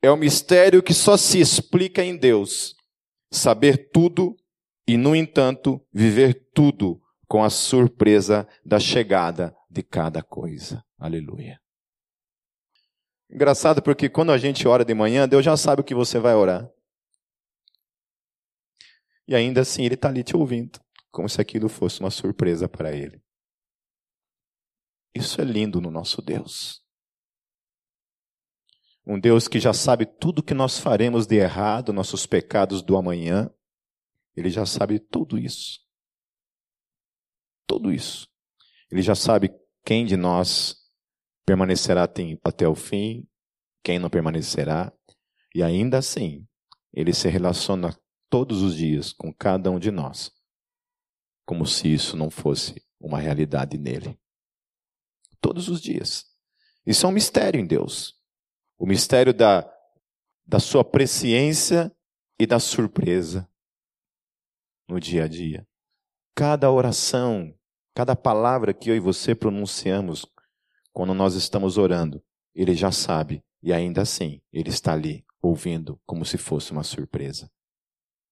É 0.00 0.10
um 0.10 0.16
mistério 0.16 0.82
que 0.82 0.94
só 0.94 1.16
se 1.16 1.40
explica 1.40 2.04
em 2.04 2.16
Deus. 2.16 2.74
Saber 3.30 3.90
tudo 3.90 4.36
e, 4.86 4.96
no 4.96 5.16
entanto, 5.16 5.80
viver 5.92 6.50
tudo 6.52 7.00
com 7.26 7.42
a 7.42 7.50
surpresa 7.50 8.46
da 8.64 8.78
chegada 8.78 9.56
de 9.70 9.82
cada 9.82 10.22
coisa. 10.22 10.84
Aleluia. 10.98 11.58
Engraçado 13.30 13.80
porque 13.80 14.10
quando 14.10 14.30
a 14.30 14.38
gente 14.38 14.68
ora 14.68 14.84
de 14.84 14.92
manhã, 14.92 15.26
Deus 15.26 15.44
já 15.44 15.56
sabe 15.56 15.80
o 15.80 15.84
que 15.84 15.94
você 15.94 16.18
vai 16.18 16.34
orar. 16.34 16.68
E 19.26 19.34
ainda 19.34 19.62
assim 19.62 19.84
Ele 19.84 19.94
está 19.94 20.08
ali 20.08 20.22
te 20.22 20.36
ouvindo, 20.36 20.78
como 21.10 21.28
se 21.28 21.40
aquilo 21.40 21.68
fosse 21.68 22.00
uma 22.00 22.10
surpresa 22.10 22.68
para 22.68 22.92
Ele. 22.92 23.22
Isso 25.14 25.40
é 25.40 25.44
lindo 25.44 25.80
no 25.80 25.90
nosso 25.90 26.22
Deus. 26.22 26.82
Um 29.06 29.18
Deus 29.18 29.48
que 29.48 29.58
já 29.58 29.72
sabe 29.72 30.06
tudo 30.06 30.42
que 30.42 30.54
nós 30.54 30.78
faremos 30.78 31.26
de 31.26 31.36
errado, 31.36 31.92
nossos 31.92 32.24
pecados 32.24 32.82
do 32.82 32.96
amanhã. 32.96 33.50
Ele 34.36 34.48
já 34.48 34.64
sabe 34.64 35.00
tudo 35.00 35.38
isso. 35.38 35.80
Tudo 37.66 37.92
isso. 37.92 38.28
Ele 38.90 39.02
já 39.02 39.14
sabe 39.14 39.52
quem 39.84 40.06
de 40.06 40.16
nós 40.16 40.76
permanecerá 41.44 42.08
até 42.44 42.68
o 42.68 42.74
fim, 42.74 43.26
quem 43.82 43.98
não 43.98 44.08
permanecerá. 44.08 44.92
E 45.54 45.62
ainda 45.62 45.98
assim, 45.98 46.46
ele 46.92 47.12
se 47.12 47.28
relaciona 47.28 47.98
todos 48.30 48.62
os 48.62 48.76
dias 48.76 49.12
com 49.12 49.34
cada 49.34 49.70
um 49.70 49.78
de 49.78 49.90
nós, 49.90 50.30
como 51.44 51.66
se 51.66 51.92
isso 51.92 52.16
não 52.16 52.30
fosse 52.30 52.82
uma 53.00 53.18
realidade 53.18 53.76
nele. 53.76 54.18
Todos 55.42 55.68
os 55.68 55.82
dias. 55.82 56.24
Isso 56.86 57.04
é 57.04 57.08
um 57.10 57.12
mistério 57.12 57.60
em 57.60 57.66
Deus 57.66 58.22
o 58.82 58.86
mistério 58.86 59.32
da, 59.32 59.72
da 60.44 60.58
sua 60.58 60.84
presciência 60.84 61.94
e 62.36 62.44
da 62.44 62.58
surpresa 62.58 63.48
no 64.88 64.98
dia 64.98 65.22
a 65.22 65.28
dia. 65.28 65.64
Cada 66.34 66.68
oração, 66.68 67.56
cada 67.94 68.16
palavra 68.16 68.74
que 68.74 68.90
eu 68.90 68.96
e 68.96 68.98
você 68.98 69.36
pronunciamos 69.36 70.26
quando 70.92 71.14
nós 71.14 71.36
estamos 71.36 71.78
orando, 71.78 72.20
ele 72.52 72.74
já 72.74 72.90
sabe 72.90 73.44
e 73.62 73.72
ainda 73.72 74.02
assim 74.02 74.42
ele 74.52 74.70
está 74.70 74.94
ali 74.94 75.24
ouvindo 75.40 76.00
como 76.04 76.24
se 76.24 76.36
fosse 76.36 76.72
uma 76.72 76.82
surpresa. 76.82 77.48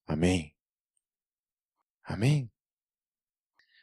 Amém. 0.09 0.53
Amém. 2.03 2.51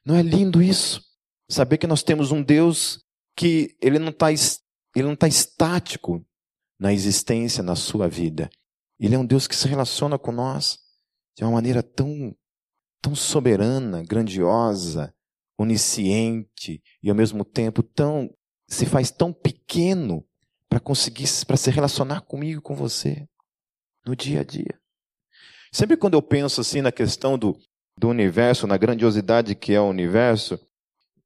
Não 0.05 0.15
é 0.15 0.21
lindo 0.21 0.61
isso? 0.61 1.01
Saber 1.49 1.77
que 1.77 1.87
nós 1.87 2.03
temos 2.03 2.29
um 2.33 2.43
Deus 2.43 3.06
que 3.37 3.77
ele 3.79 3.99
não 3.99 4.09
está 4.09 4.31
ele 4.31 5.05
não 5.05 5.13
está 5.13 5.27
estático 5.27 6.25
na 6.79 6.91
existência, 6.91 7.63
na 7.63 7.75
sua 7.75 8.09
vida. 8.09 8.49
Ele 8.99 9.13
é 9.13 9.19
um 9.19 9.25
Deus 9.25 9.47
que 9.47 9.55
se 9.55 9.67
relaciona 9.67 10.17
com 10.17 10.31
nós 10.31 10.79
de 11.37 11.43
uma 11.43 11.51
maneira 11.51 11.83
tão 11.83 12.35
tão 12.99 13.13
soberana, 13.13 14.03
grandiosa, 14.03 15.13
onisciente 15.57 16.81
e 17.01 17.09
ao 17.09 17.15
mesmo 17.15 17.45
tempo 17.45 17.83
tão 17.83 18.35
se 18.67 18.87
faz 18.87 19.11
tão 19.11 19.31
pequeno 19.31 20.27
para 20.67 20.79
conseguir 20.79 21.27
para 21.45 21.55
se 21.55 21.69
relacionar 21.69 22.21
comigo, 22.21 22.61
com 22.61 22.75
você 22.75 23.27
no 24.03 24.15
dia 24.15 24.41
a 24.41 24.43
dia. 24.43 24.79
Sempre 25.71 25.95
quando 25.95 26.15
eu 26.15 26.23
penso 26.23 26.61
assim 26.61 26.81
na 26.81 26.91
questão 26.91 27.37
do, 27.37 27.55
do 27.95 28.09
universo, 28.09 28.65
na 28.65 28.77
grandiosidade 28.77 29.53
que 29.53 29.73
é 29.73 29.79
o 29.79 29.89
universo, 29.89 30.59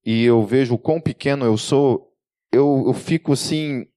e 0.05 0.23
eu 0.23 0.45
vejo 0.45 0.75
o 0.75 0.79
quão 0.79 0.99
pequeno 0.99 1.45
eu 1.45 1.57
sou, 1.57 2.11
eu, 2.51 2.83
eu 2.87 2.93
fico 2.93 3.33
assim 3.33 3.87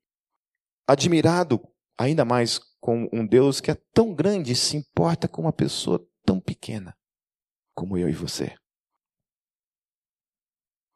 admirado 0.87 1.61
ainda 1.97 2.25
mais 2.25 2.61
com 2.81 3.09
um 3.13 3.27
Deus 3.27 3.61
que 3.61 3.71
é 3.71 3.75
tão 3.93 4.15
grande 4.15 4.53
e 4.53 4.57
se 4.57 4.77
importa 4.77 5.27
com 5.27 5.43
uma 5.43 5.53
pessoa 5.53 6.07
tão 6.25 6.39
pequena 6.39 6.97
como 7.75 7.97
eu 7.97 8.09
e 8.09 8.13
você. 8.13 8.55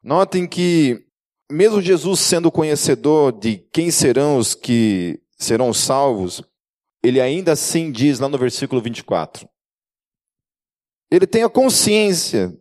Notem 0.03 0.47
que, 0.47 1.07
mesmo 1.51 1.83
Jesus 1.83 2.21
sendo 2.21 2.53
conhecedor 2.53 3.33
de 3.33 3.59
quem 3.73 3.91
serão 3.91 4.37
os 4.37 4.55
que 4.55 5.21
serão 5.37 5.73
salvos, 5.73 6.43
ele 7.03 7.21
ainda 7.21 7.53
assim 7.53 7.91
diz 7.91 8.19
lá 8.19 8.29
no 8.29 8.39
versículo 8.39 8.81
24: 8.81 9.49
ele 11.11 11.27
tem 11.27 11.43
a 11.43 11.49
consciência 11.49 12.55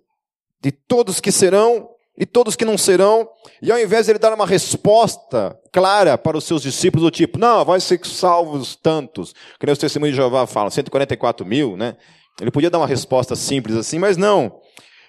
de 0.60 0.71
todos 0.71 1.19
que 1.19 1.31
serão 1.31 1.89
e 2.17 2.25
todos 2.25 2.56
que 2.56 2.65
não 2.65 2.77
serão, 2.77 3.30
e 3.62 3.71
ao 3.71 3.80
invés 3.80 4.06
de 4.06 4.13
ele 4.13 4.19
dar 4.19 4.34
uma 4.34 4.45
resposta 4.45 5.58
clara 5.71 6.17
para 6.17 6.36
os 6.36 6.43
seus 6.45 6.63
discípulos, 6.63 7.03
do 7.03 7.12
tipo, 7.12 7.38
não, 7.38 7.63
vai 7.63 7.80
ser 7.80 7.99
salvos 8.06 8.75
tantos, 8.75 9.34
que 9.60 9.65
nem 9.65 9.73
os 9.73 9.80
testemunhos 9.80 10.15
de 10.15 10.21
Jeová 10.21 10.47
falam, 10.47 10.71
144 10.71 11.45
mil, 11.45 11.77
né? 11.77 11.95
Ele 12.41 12.51
podia 12.51 12.69
dar 12.69 12.80
uma 12.80 12.88
resposta 12.88 13.36
simples 13.36 13.75
assim, 13.75 13.99
mas 13.99 14.17
não. 14.17 14.60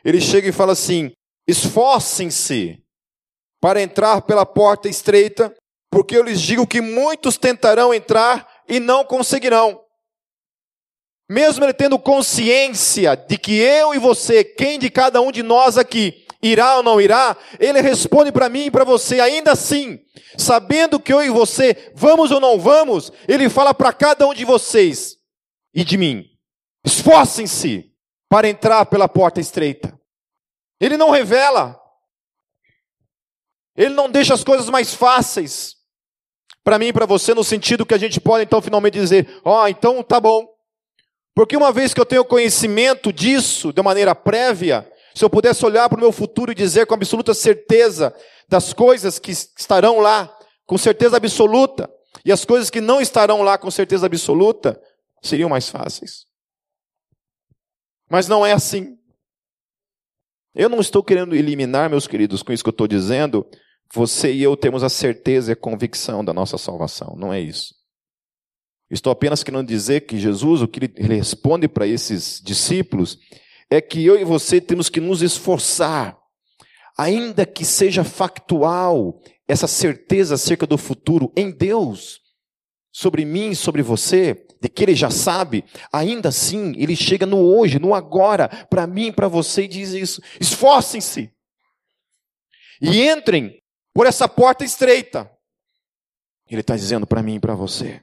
Ele 0.05 0.21
chega 0.21 0.49
e 0.49 0.53
fala 0.53 0.73
assim: 0.73 1.11
esforcem-se 1.47 2.79
para 3.61 3.83
entrar 3.83 4.23
pela 4.23 4.47
porta 4.47 4.89
estreita, 4.89 5.55
porque 5.91 6.17
eu 6.17 6.23
lhes 6.23 6.41
digo 6.41 6.67
que 6.67 6.81
muitos 6.81 7.37
tentarão 7.37 7.93
entrar 7.93 8.47
e 8.69 8.79
não 8.79 9.05
conseguirão. 9.05 9.81
Mesmo 11.31 11.65
ele 11.65 11.75
tendo 11.75 11.99
consciência 11.99 13.15
de 13.15 13.37
que 13.37 13.57
eu 13.57 13.95
e 13.95 13.99
você, 13.99 14.43
quem 14.43 14.79
de 14.79 14.89
cada 14.89 15.21
um 15.21 15.31
de 15.31 15.43
nós 15.43 15.77
aqui, 15.77 16.25
irá 16.43 16.77
ou 16.77 16.83
não 16.83 17.01
irá, 17.01 17.37
ele 17.59 17.81
responde 17.81 18.31
para 18.31 18.49
mim 18.49 18.67
e 18.67 18.71
para 18.71 18.85
você, 18.85 19.21
ainda 19.21 19.53
assim, 19.53 19.99
sabendo 20.37 21.01
que 21.01 21.13
eu 21.13 21.23
e 21.23 21.31
você 21.31 21.93
vamos 21.95 22.31
ou 22.31 22.41
não 22.41 22.59
vamos, 22.59 23.13
ele 23.27 23.49
fala 23.49 23.75
para 23.75 23.93
cada 23.93 24.27
um 24.27 24.35
de 24.35 24.45
vocês 24.45 25.17
e 25.75 25.85
de 25.85 25.97
mim: 25.97 26.25
esforcem-se 26.85 27.93
para 28.29 28.49
entrar 28.49 28.87
pela 28.87 29.09
porta 29.09 29.41
estreita. 29.41 29.99
Ele 30.81 30.97
não 30.97 31.11
revela, 31.11 31.79
ele 33.77 33.95
não 33.95 34.09
deixa 34.09 34.35
as 34.35 34.45
coisas 34.45 34.69
mais 34.69 34.95
fáceis 34.95 35.77
para 36.63 36.79
mim 36.79 36.89
e 36.89 36.93
para 36.93 37.07
você, 37.07 37.33
no 37.33 37.43
sentido 37.43 37.87
que 37.87 37.95
a 37.95 37.99
gente 37.99 38.21
pode 38.21 38.45
então 38.45 38.61
finalmente 38.61 38.95
dizer: 38.95 39.41
ó, 39.45 39.63
oh, 39.63 39.69
então 39.69 40.03
tá 40.03 40.21
bom. 40.21 40.47
Porque 41.35 41.57
uma 41.57 41.73
vez 41.73 41.95
que 41.95 42.01
eu 42.01 42.05
tenho 42.05 42.25
conhecimento 42.25 43.13
disso 43.13 43.73
de 43.73 43.81
maneira 43.81 44.15
prévia, 44.15 44.91
se 45.15 45.25
eu 45.25 45.31
pudesse 45.31 45.65
olhar 45.65 45.89
para 45.89 45.99
o 45.99 46.01
meu 46.01 46.13
futuro 46.13 46.53
e 46.53 46.55
dizer 46.55 46.87
com 46.87 46.95
absoluta 46.95 47.35
certeza 47.35 48.15
das 48.49 48.73
coisas 48.73 49.19
que 49.19 49.31
estarão 49.31 50.01
lá, 50.01 50.35
com 50.67 50.79
certeza 50.79 51.17
absoluta, 51.17 51.91
e 52.25 52.33
as 52.33 52.45
coisas 52.45 52.71
que 52.71 52.81
não 52.81 53.01
estarão 53.01 53.43
lá 53.43 53.57
com 53.57 53.71
certeza 53.71 54.07
absoluta, 54.07 54.81
seriam 55.23 55.49
mais 55.49 55.69
fáceis. 55.69 56.27
Mas 58.11 58.29
não 58.29 58.45
é 58.45 58.53
assim. 58.53 58.97
Eu 60.55 60.69
não 60.69 60.81
estou 60.81 61.03
querendo 61.03 61.35
eliminar, 61.35 61.91
meus 61.91 62.07
queridos, 62.07 62.43
com 62.43 62.53
isso 62.53 62.65
que 62.65 62.69
eu 62.69 62.73
estou 62.73 62.89
dizendo, 62.89 63.47
você 63.93 64.33
e 64.33 64.43
eu 64.43 64.57
temos 64.57 64.83
a 64.83 64.89
certeza 64.89 65.51
e 65.51 65.55
a 65.55 65.57
convicção 65.57 66.25
da 66.25 66.33
nossa 66.33 66.59
salvação. 66.59 67.15
Não 67.17 67.33
é 67.33 67.41
isso. 67.41 67.75
Estou 68.91 69.13
apenas 69.13 69.43
querendo 69.43 69.67
dizer 69.67 70.03
que 70.03 70.19
Jesus, 70.19 70.63
o 70.63 70.69
que 70.69 70.81
ele 70.97 71.15
responde 71.17 71.69
para 71.69 71.87
esses 71.87 72.41
discípulos, 72.43 73.19
é 73.71 73.81
que 73.81 74.05
eu 74.05 74.19
e 74.19 74.25
você 74.25 74.61
temos 74.61 74.89
que 74.89 75.01
nos 75.01 75.23
esforçar, 75.23 76.19
ainda 76.97 77.45
que 77.45 77.65
seja 77.65 78.03
factual, 78.03 79.21
essa 79.47 79.67
certeza 79.67 80.35
acerca 80.35 80.67
do 80.67 80.79
futuro 80.79 81.33
em 81.37 81.51
Deus, 81.51 82.21
sobre 82.91 83.25
mim, 83.25 83.55
sobre 83.55 83.83
você, 83.83 84.47
de 84.61 84.69
que 84.69 84.83
Ele 84.83 84.95
já 84.95 85.11
sabe, 85.11 85.65
ainda 85.93 86.31
assim, 86.31 86.75
Ele 86.77 86.97
chega 86.97 87.25
no 87.25 87.39
hoje, 87.39 87.79
no 87.79 87.95
agora, 87.95 88.49
para 88.67 88.87
mim 88.87 89.13
para 89.13 89.29
você 89.29 89.65
e 89.65 89.69
diz 89.69 89.91
isso: 89.91 90.23
esforcem-se 90.41 91.33
e 92.81 93.09
entrem 93.09 93.63
por 93.95 94.07
essa 94.07 94.29
porta 94.29 94.65
estreita. 94.65 95.31
Ele 96.49 96.63
está 96.63 96.75
dizendo 96.77 97.07
para 97.07 97.23
mim 97.23 97.37
e 97.37 97.41
para 97.41 97.55
você. 97.55 98.03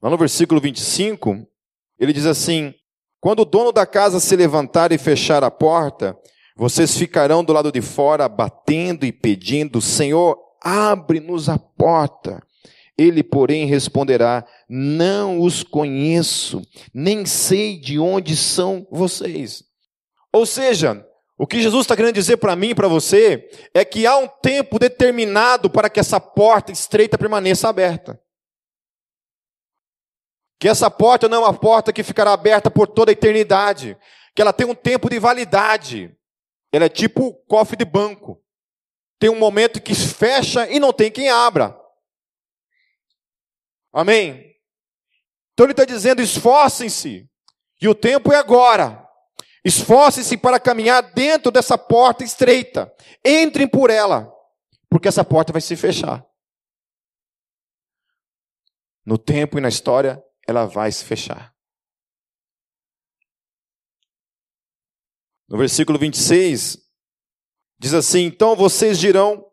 Lá 0.00 0.10
no 0.10 0.16
versículo 0.16 0.60
25, 0.60 1.46
ele 1.98 2.12
diz 2.12 2.26
assim: 2.26 2.74
Quando 3.20 3.40
o 3.40 3.44
dono 3.44 3.72
da 3.72 3.86
casa 3.86 4.20
se 4.20 4.36
levantar 4.36 4.92
e 4.92 4.98
fechar 4.98 5.42
a 5.42 5.50
porta, 5.50 6.16
vocês 6.56 6.96
ficarão 6.96 7.44
do 7.44 7.52
lado 7.52 7.70
de 7.70 7.80
fora 7.80 8.28
batendo 8.28 9.04
e 9.04 9.12
pedindo: 9.12 9.80
Senhor, 9.80 10.38
abre-nos 10.62 11.48
a 11.48 11.58
porta. 11.58 12.42
Ele, 12.98 13.22
porém, 13.22 13.66
responderá: 13.66 14.44
Não 14.68 15.40
os 15.40 15.62
conheço, 15.62 16.62
nem 16.94 17.26
sei 17.26 17.78
de 17.78 17.98
onde 17.98 18.34
são 18.36 18.86
vocês. 18.90 19.62
Ou 20.32 20.46
seja, 20.46 21.04
o 21.38 21.46
que 21.46 21.60
Jesus 21.60 21.82
está 21.82 21.94
querendo 21.94 22.14
dizer 22.14 22.38
para 22.38 22.56
mim 22.56 22.70
e 22.70 22.74
para 22.74 22.88
você 22.88 23.48
é 23.74 23.84
que 23.84 24.06
há 24.06 24.16
um 24.16 24.26
tempo 24.26 24.78
determinado 24.78 25.68
para 25.68 25.90
que 25.90 26.00
essa 26.00 26.18
porta 26.18 26.72
estreita 26.72 27.18
permaneça 27.18 27.68
aberta. 27.68 28.18
Que 30.58 30.68
essa 30.68 30.90
porta 30.90 31.28
não 31.28 31.38
é 31.38 31.40
uma 31.46 31.58
porta 31.58 31.92
que 31.92 32.02
ficará 32.02 32.32
aberta 32.32 32.70
por 32.70 32.88
toda 32.88 33.10
a 33.10 33.12
eternidade. 33.12 33.96
Que 34.34 34.40
ela 34.40 34.52
tem 34.52 34.66
um 34.66 34.74
tempo 34.74 35.08
de 35.10 35.18
validade. 35.18 36.16
Ela 36.72 36.86
é 36.86 36.88
tipo 36.88 37.34
cofre 37.46 37.76
de 37.76 37.84
banco. 37.84 38.42
Tem 39.18 39.30
um 39.30 39.38
momento 39.38 39.80
que 39.80 39.94
fecha 39.94 40.68
e 40.70 40.78
não 40.78 40.92
tem 40.92 41.10
quem 41.10 41.28
abra. 41.28 41.78
Amém? 43.92 44.54
Então 45.52 45.64
ele 45.64 45.72
está 45.72 45.84
dizendo: 45.84 46.20
esforcem-se. 46.20 47.28
E 47.80 47.88
o 47.88 47.94
tempo 47.94 48.32
é 48.32 48.36
agora. 48.36 49.06
Esforcem-se 49.64 50.36
para 50.36 50.60
caminhar 50.60 51.02
dentro 51.12 51.50
dessa 51.50 51.76
porta 51.76 52.24
estreita. 52.24 52.92
Entrem 53.24 53.66
por 53.68 53.90
ela. 53.90 54.32
Porque 54.88 55.08
essa 55.08 55.24
porta 55.24 55.52
vai 55.52 55.60
se 55.60 55.76
fechar. 55.76 56.24
No 59.04 59.18
tempo 59.18 59.58
e 59.58 59.60
na 59.60 59.68
história 59.68 60.22
ela 60.46 60.66
vai 60.66 60.90
se 60.92 61.04
fechar. 61.04 61.54
No 65.48 65.58
versículo 65.58 65.98
26, 65.98 66.78
diz 67.78 67.94
assim: 67.94 68.24
Então 68.24 68.56
vocês 68.56 68.98
dirão: 68.98 69.44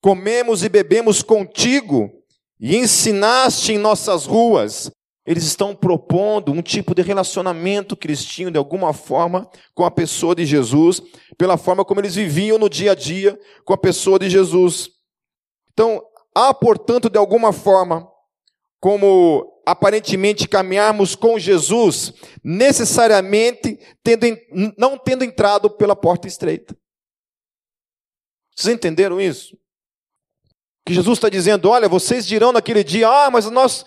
Comemos 0.00 0.62
e 0.62 0.68
bebemos 0.68 1.22
contigo, 1.22 2.10
e 2.58 2.76
ensinaste 2.76 3.72
em 3.72 3.78
nossas 3.78 4.26
ruas. 4.26 4.90
Eles 5.26 5.44
estão 5.44 5.74
propondo 5.74 6.52
um 6.52 6.60
tipo 6.60 6.94
de 6.94 7.00
relacionamento 7.00 7.96
tinham, 7.96 8.50
de 8.50 8.58
alguma 8.58 8.92
forma, 8.92 9.48
com 9.74 9.82
a 9.82 9.90
pessoa 9.90 10.34
de 10.34 10.44
Jesus, 10.44 11.00
pela 11.38 11.56
forma 11.56 11.82
como 11.82 12.00
eles 12.00 12.14
viviam 12.14 12.58
no 12.58 12.68
dia 12.68 12.92
a 12.92 12.94
dia 12.94 13.38
com 13.64 13.72
a 13.72 13.78
pessoa 13.78 14.18
de 14.18 14.28
Jesus. 14.28 14.90
Então, 15.72 16.02
há, 16.34 16.52
portanto, 16.52 17.08
de 17.08 17.16
alguma 17.16 17.54
forma, 17.54 18.06
como 18.78 19.53
aparentemente 19.66 20.48
caminharmos 20.48 21.14
com 21.14 21.38
Jesus, 21.38 22.12
necessariamente 22.42 23.78
tendo, 24.02 24.26
não 24.76 24.98
tendo 24.98 25.24
entrado 25.24 25.70
pela 25.70 25.96
porta 25.96 26.28
estreita. 26.28 26.76
Vocês 28.54 28.74
entenderam 28.74 29.20
isso? 29.20 29.58
Que 30.86 30.94
Jesus 30.94 31.18
está 31.18 31.28
dizendo: 31.28 31.68
olha, 31.68 31.88
vocês 31.88 32.26
dirão 32.26 32.52
naquele 32.52 32.84
dia, 32.84 33.08
ah, 33.08 33.30
mas 33.30 33.50
nós 33.50 33.84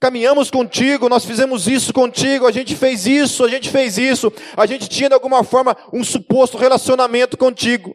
caminhamos 0.00 0.50
contigo, 0.50 1.08
nós 1.08 1.24
fizemos 1.24 1.68
isso 1.68 1.92
contigo, 1.92 2.46
a 2.46 2.52
gente 2.52 2.74
fez 2.74 3.06
isso, 3.06 3.44
a 3.44 3.48
gente 3.48 3.70
fez 3.70 3.98
isso, 3.98 4.32
a 4.56 4.66
gente 4.66 4.88
tinha 4.88 5.08
de 5.08 5.14
alguma 5.14 5.44
forma 5.44 5.76
um 5.92 6.02
suposto 6.02 6.56
relacionamento 6.56 7.36
contigo. 7.36 7.94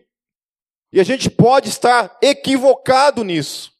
E 0.93 0.99
a 0.99 1.03
gente 1.03 1.29
pode 1.29 1.67
estar 1.67 2.17
equivocado 2.21 3.23
nisso 3.23 3.74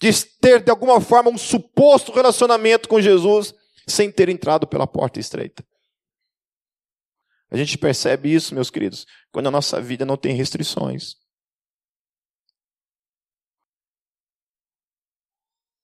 de 0.00 0.24
ter 0.40 0.62
de 0.62 0.70
alguma 0.70 1.00
forma 1.00 1.30
um 1.30 1.36
suposto 1.36 2.10
relacionamento 2.10 2.88
com 2.88 3.00
Jesus 3.00 3.54
sem 3.86 4.10
ter 4.10 4.28
entrado 4.30 4.66
pela 4.66 4.86
porta 4.86 5.20
estreita. 5.20 5.62
A 7.50 7.56
gente 7.56 7.76
percebe 7.76 8.32
isso, 8.32 8.54
meus 8.54 8.70
queridos, 8.70 9.06
quando 9.30 9.48
a 9.48 9.50
nossa 9.50 9.80
vida 9.80 10.06
não 10.06 10.16
tem 10.16 10.34
restrições. 10.34 11.16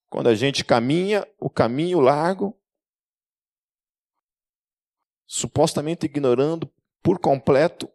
Quando 0.08 0.28
a 0.28 0.34
gente 0.34 0.64
caminha 0.64 1.26
o 1.38 1.50
caminho 1.50 2.00
largo 2.00 2.58
supostamente 5.26 6.06
ignorando 6.06 6.72
por 7.02 7.18
completo 7.18 7.90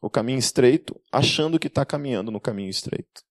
o 0.00 0.10
caminho 0.10 0.38
estreito, 0.38 1.02
achando 1.10 1.58
que 1.58 1.66
está 1.66 1.84
caminhando 1.84 2.30
no 2.30 2.40
caminho 2.40 2.68
estreito. 2.68 3.24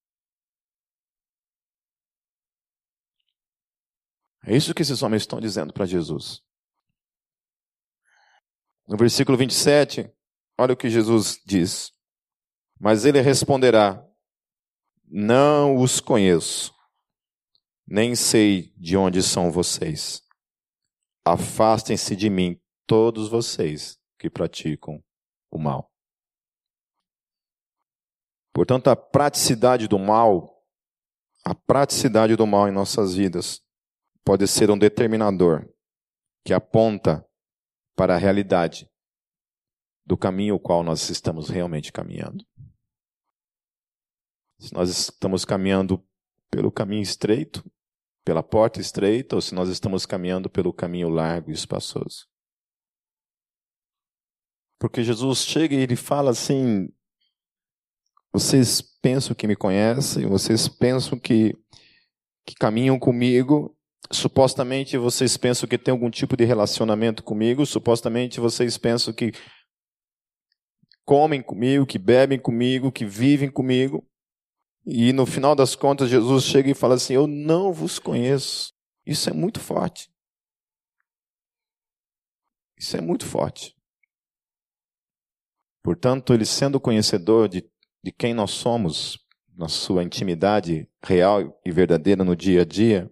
É 4.47 4.55
isso 4.55 4.73
que 4.75 4.83
esses 4.83 5.01
homens 5.01 5.23
estão 5.23 5.39
dizendo 5.39 5.73
para 5.73 5.85
Jesus. 5.85 6.43
No 8.87 8.95
versículo 8.95 9.35
27, 9.35 10.11
olha 10.57 10.73
o 10.73 10.77
que 10.77 10.89
Jesus 10.89 11.41
diz. 11.43 11.91
Mas 12.79 13.05
ele 13.05 13.19
responderá: 13.21 14.07
Não 15.03 15.77
os 15.77 15.99
conheço, 15.99 16.71
nem 17.87 18.15
sei 18.15 18.71
de 18.77 18.95
onde 18.95 19.23
são 19.23 19.51
vocês. 19.51 20.21
Afastem-se 21.25 22.15
de 22.15 22.29
mim, 22.29 22.61
todos 22.85 23.27
vocês 23.27 23.97
que 24.19 24.29
praticam 24.29 25.03
o 25.49 25.57
mal. 25.57 25.91
Portanto, 28.53 28.89
a 28.89 28.95
praticidade 28.95 29.87
do 29.87 29.97
mal, 29.97 30.63
a 31.43 31.55
praticidade 31.55 32.35
do 32.35 32.45
mal 32.45 32.69
em 32.69 32.71
nossas 32.71 33.15
vidas, 33.15 33.64
pode 34.25 34.47
ser 34.47 34.71
um 34.71 34.77
determinador 34.77 35.71
que 36.43 36.51
aponta 36.51 37.23
para 37.95 38.15
a 38.15 38.17
realidade 38.17 38.89
do 40.05 40.17
caminho 40.17 40.55
o 40.55 40.59
qual 40.59 40.83
nós 40.83 41.09
estamos 41.09 41.47
realmente 41.47 41.93
caminhando. 41.93 42.43
Se 44.59 44.73
nós 44.73 44.89
estamos 44.89 45.45
caminhando 45.45 46.03
pelo 46.49 46.71
caminho 46.71 47.03
estreito, 47.03 47.63
pela 48.23 48.41
porta 48.41 48.81
estreita, 48.81 49.35
ou 49.35 49.41
se 49.41 49.53
nós 49.53 49.69
estamos 49.69 50.05
caminhando 50.05 50.49
pelo 50.49 50.73
caminho 50.73 51.09
largo 51.09 51.51
e 51.51 51.53
espaçoso. 51.53 52.27
Porque 54.79 55.03
Jesus 55.03 55.39
chega 55.39 55.75
e 55.75 55.79
ele 55.79 55.95
fala 55.95 56.31
assim: 56.31 56.89
vocês 58.33 58.81
pensam 58.81 59.35
que 59.35 59.47
me 59.47 59.55
conhecem, 59.55 60.25
vocês 60.27 60.67
pensam 60.67 61.19
que, 61.19 61.55
que 62.45 62.55
caminham 62.55 62.99
comigo, 62.99 63.74
supostamente 64.11 64.97
vocês 64.97 65.37
pensam 65.37 65.67
que 65.67 65.77
tem 65.77 65.91
algum 65.91 66.09
tipo 66.09 66.37
de 66.37 66.45
relacionamento 66.45 67.23
comigo, 67.23 67.65
supostamente 67.65 68.39
vocês 68.39 68.77
pensam 68.77 69.13
que 69.13 69.31
comem 71.03 71.41
comigo, 71.41 71.85
que 71.85 71.99
bebem 71.99 72.39
comigo, 72.39 72.91
que 72.91 73.05
vivem 73.05 73.49
comigo. 73.49 74.07
E 74.85 75.11
no 75.13 75.25
final 75.25 75.55
das 75.55 75.75
contas, 75.75 76.09
Jesus 76.09 76.43
chega 76.43 76.69
e 76.69 76.75
fala 76.75 76.95
assim: 76.95 77.13
Eu 77.13 77.27
não 77.27 77.73
vos 77.73 77.97
conheço. 77.99 78.73
Isso 79.05 79.29
é 79.29 79.33
muito 79.33 79.59
forte. 79.59 80.09
Isso 82.77 82.95
é 82.97 83.01
muito 83.01 83.25
forte. 83.25 83.75
Portanto, 85.83 86.33
ele 86.33 86.45
sendo 86.45 86.79
conhecedor 86.79 87.47
de, 87.47 87.63
de 88.03 88.11
quem 88.11 88.33
nós 88.33 88.51
somos, 88.51 89.19
na 89.55 89.69
sua 89.69 90.03
intimidade 90.03 90.89
real 91.03 91.57
e 91.65 91.71
verdadeira 91.71 92.23
no 92.23 92.35
dia 92.35 92.61
a 92.61 92.65
dia, 92.65 93.09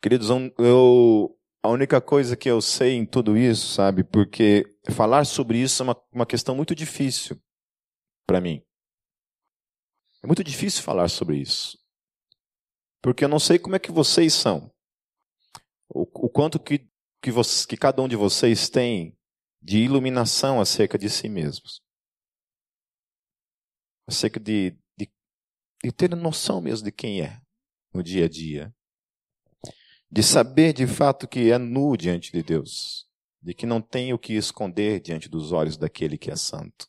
queridos, 0.00 0.28
eu, 0.58 1.38
a 1.62 1.68
única 1.68 2.00
coisa 2.00 2.36
que 2.36 2.50
eu 2.50 2.60
sei 2.60 2.94
em 2.94 3.06
tudo 3.06 3.36
isso, 3.36 3.74
sabe, 3.74 4.02
porque 4.02 4.64
falar 4.90 5.24
sobre 5.24 5.58
isso 5.58 5.82
é 5.82 5.84
uma, 5.84 6.02
uma 6.12 6.26
questão 6.26 6.54
muito 6.54 6.74
difícil 6.74 7.40
para 8.26 8.40
mim. 8.40 8.62
É 10.22 10.26
muito 10.26 10.44
difícil 10.44 10.82
falar 10.82 11.08
sobre 11.08 11.38
isso. 11.38 11.78
Porque 13.02 13.24
eu 13.24 13.28
não 13.28 13.38
sei 13.38 13.58
como 13.58 13.76
é 13.76 13.78
que 13.78 13.90
vocês 13.90 14.34
são. 14.34 14.70
O, 15.88 16.02
o 16.26 16.30
quanto 16.30 16.60
que, 16.60 16.86
que, 17.22 17.30
você, 17.30 17.66
que 17.66 17.76
cada 17.76 18.02
um 18.02 18.08
de 18.08 18.16
vocês 18.16 18.68
tem 18.68 19.16
de 19.62 19.78
iluminação 19.78 20.60
acerca 20.60 20.98
de 20.98 21.08
si 21.08 21.28
mesmos. 21.28 21.82
Acerca 24.06 24.38
de, 24.38 24.78
de, 24.96 25.10
de 25.82 25.92
ter 25.92 26.14
noção 26.14 26.60
mesmo 26.60 26.84
de 26.84 26.92
quem 26.92 27.22
é 27.22 27.40
no 27.92 28.02
dia 28.02 28.26
a 28.26 28.28
dia. 28.28 28.74
De 30.10 30.22
saber 30.22 30.72
de 30.72 30.86
fato 30.86 31.28
que 31.28 31.52
é 31.52 31.58
nu 31.58 31.96
diante 31.96 32.32
de 32.32 32.42
Deus. 32.42 33.06
De 33.40 33.54
que 33.54 33.64
não 33.64 33.80
tem 33.80 34.12
o 34.12 34.18
que 34.18 34.34
esconder 34.34 35.00
diante 35.00 35.28
dos 35.28 35.52
olhos 35.52 35.76
daquele 35.76 36.18
que 36.18 36.30
é 36.30 36.36
santo. 36.36 36.88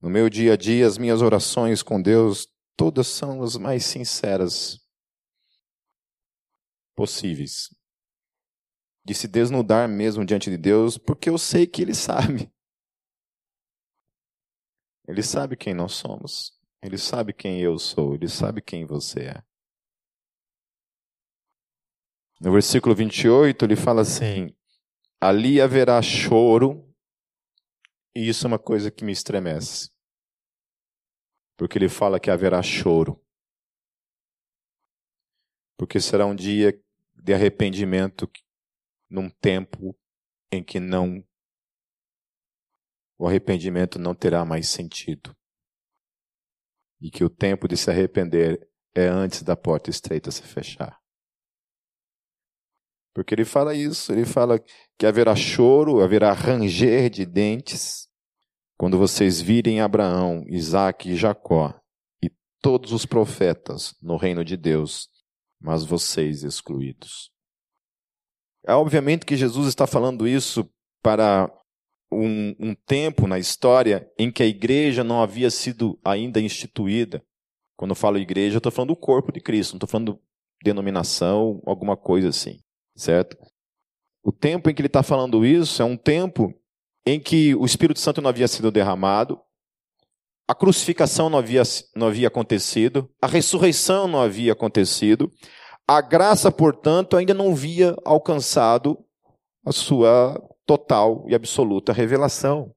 No 0.00 0.10
meu 0.10 0.28
dia 0.28 0.52
a 0.52 0.56
dia, 0.56 0.86
as 0.86 0.98
minhas 0.98 1.22
orações 1.22 1.82
com 1.82 2.00
Deus, 2.00 2.46
todas 2.76 3.06
são 3.06 3.42
as 3.42 3.56
mais 3.56 3.86
sinceras 3.86 4.78
possíveis. 6.94 7.74
De 9.02 9.14
se 9.14 9.26
desnudar 9.26 9.88
mesmo 9.88 10.24
diante 10.24 10.50
de 10.50 10.58
Deus, 10.58 10.98
porque 10.98 11.30
eu 11.30 11.38
sei 11.38 11.66
que 11.66 11.80
Ele 11.80 11.94
sabe. 11.94 12.52
Ele 15.08 15.22
sabe 15.22 15.56
quem 15.56 15.72
nós 15.72 15.92
somos. 15.92 16.52
Ele 16.82 16.98
sabe 16.98 17.32
quem 17.32 17.60
eu 17.60 17.78
sou. 17.78 18.14
Ele 18.14 18.28
sabe 18.28 18.60
quem 18.60 18.84
você 18.84 19.20
é. 19.20 19.53
No 22.40 22.52
versículo 22.52 22.94
28, 22.94 23.64
ele 23.64 23.76
fala 23.76 24.02
assim: 24.02 24.54
Ali 25.20 25.60
haverá 25.60 26.00
choro, 26.02 26.88
e 28.14 28.28
isso 28.28 28.46
é 28.46 28.48
uma 28.48 28.58
coisa 28.58 28.90
que 28.90 29.04
me 29.04 29.12
estremece 29.12 29.94
porque 31.56 31.78
ele 31.78 31.88
fala 31.88 32.20
que 32.20 32.30
haverá 32.30 32.62
choro. 32.62 33.20
Porque 35.76 36.00
será 36.00 36.26
um 36.26 36.34
dia 36.34 36.80
de 37.14 37.34
arrependimento 37.34 38.30
num 39.10 39.28
tempo 39.28 39.96
em 40.52 40.62
que 40.62 40.78
não 40.78 41.24
o 43.16 43.28
arrependimento 43.28 43.98
não 43.98 44.14
terá 44.14 44.44
mais 44.44 44.68
sentido. 44.68 45.36
E 47.00 47.10
que 47.10 47.24
o 47.24 47.30
tempo 47.30 47.68
de 47.68 47.76
se 47.76 47.90
arrepender 47.90 48.68
é 48.94 49.06
antes 49.06 49.42
da 49.42 49.56
porta 49.56 49.90
estreita 49.90 50.30
se 50.30 50.42
fechar. 50.42 51.00
Porque 53.14 53.34
ele 53.34 53.44
fala 53.44 53.74
isso, 53.74 54.12
ele 54.12 54.26
fala 54.26 54.58
que 54.98 55.06
haverá 55.06 55.36
choro, 55.36 56.02
haverá 56.02 56.32
ranger 56.32 57.08
de 57.08 57.24
dentes, 57.24 58.08
quando 58.76 58.98
vocês 58.98 59.40
virem 59.40 59.80
Abraão, 59.80 60.44
Isaac 60.48 61.08
e 61.08 61.14
Jacó 61.14 61.72
e 62.22 62.28
todos 62.60 62.92
os 62.92 63.06
profetas 63.06 63.94
no 64.02 64.16
reino 64.16 64.44
de 64.44 64.56
Deus, 64.56 65.08
mas 65.60 65.84
vocês 65.84 66.42
excluídos. 66.42 67.30
É 68.66 68.74
obviamente 68.74 69.24
que 69.24 69.36
Jesus 69.36 69.68
está 69.68 69.86
falando 69.86 70.26
isso 70.26 70.68
para 71.02 71.48
um, 72.12 72.54
um 72.58 72.74
tempo 72.74 73.26
na 73.26 73.38
história 73.38 74.10
em 74.18 74.30
que 74.30 74.42
a 74.42 74.46
igreja 74.46 75.04
não 75.04 75.22
havia 75.22 75.50
sido 75.50 75.98
ainda 76.04 76.40
instituída. 76.40 77.22
Quando 77.76 77.90
eu 77.90 77.96
falo 77.96 78.18
igreja, 78.18 78.56
eu 78.56 78.58
estou 78.58 78.72
falando 78.72 78.94
do 78.94 78.96
corpo 78.96 79.30
de 79.30 79.40
Cristo, 79.40 79.72
não 79.72 79.78
estou 79.78 79.88
falando 79.88 80.20
denominação, 80.62 81.60
alguma 81.66 81.96
coisa 81.96 82.28
assim, 82.28 82.58
certo? 82.96 83.36
O 84.22 84.32
tempo 84.32 84.70
em 84.70 84.74
que 84.74 84.80
ele 84.80 84.86
está 84.86 85.02
falando 85.02 85.44
isso 85.44 85.82
é 85.82 85.84
um 85.84 85.96
tempo 85.96 86.52
em 87.06 87.20
que 87.20 87.54
o 87.54 87.64
Espírito 87.64 88.00
Santo 88.00 88.22
não 88.22 88.30
havia 88.30 88.48
sido 88.48 88.70
derramado, 88.70 89.38
a 90.48 90.54
crucificação 90.54 91.28
não 91.28 91.38
havia, 91.38 91.62
não 91.94 92.08
havia 92.08 92.28
acontecido, 92.28 93.10
a 93.20 93.26
ressurreição 93.26 94.06
não 94.06 94.20
havia 94.20 94.52
acontecido, 94.52 95.30
a 95.86 96.00
graça, 96.00 96.50
portanto, 96.50 97.16
ainda 97.16 97.34
não 97.34 97.52
havia 97.52 97.94
alcançado 98.04 98.98
a 99.64 99.72
sua 99.72 100.42
total 100.66 101.24
e 101.28 101.34
absoluta 101.34 101.92
revelação 101.92 102.74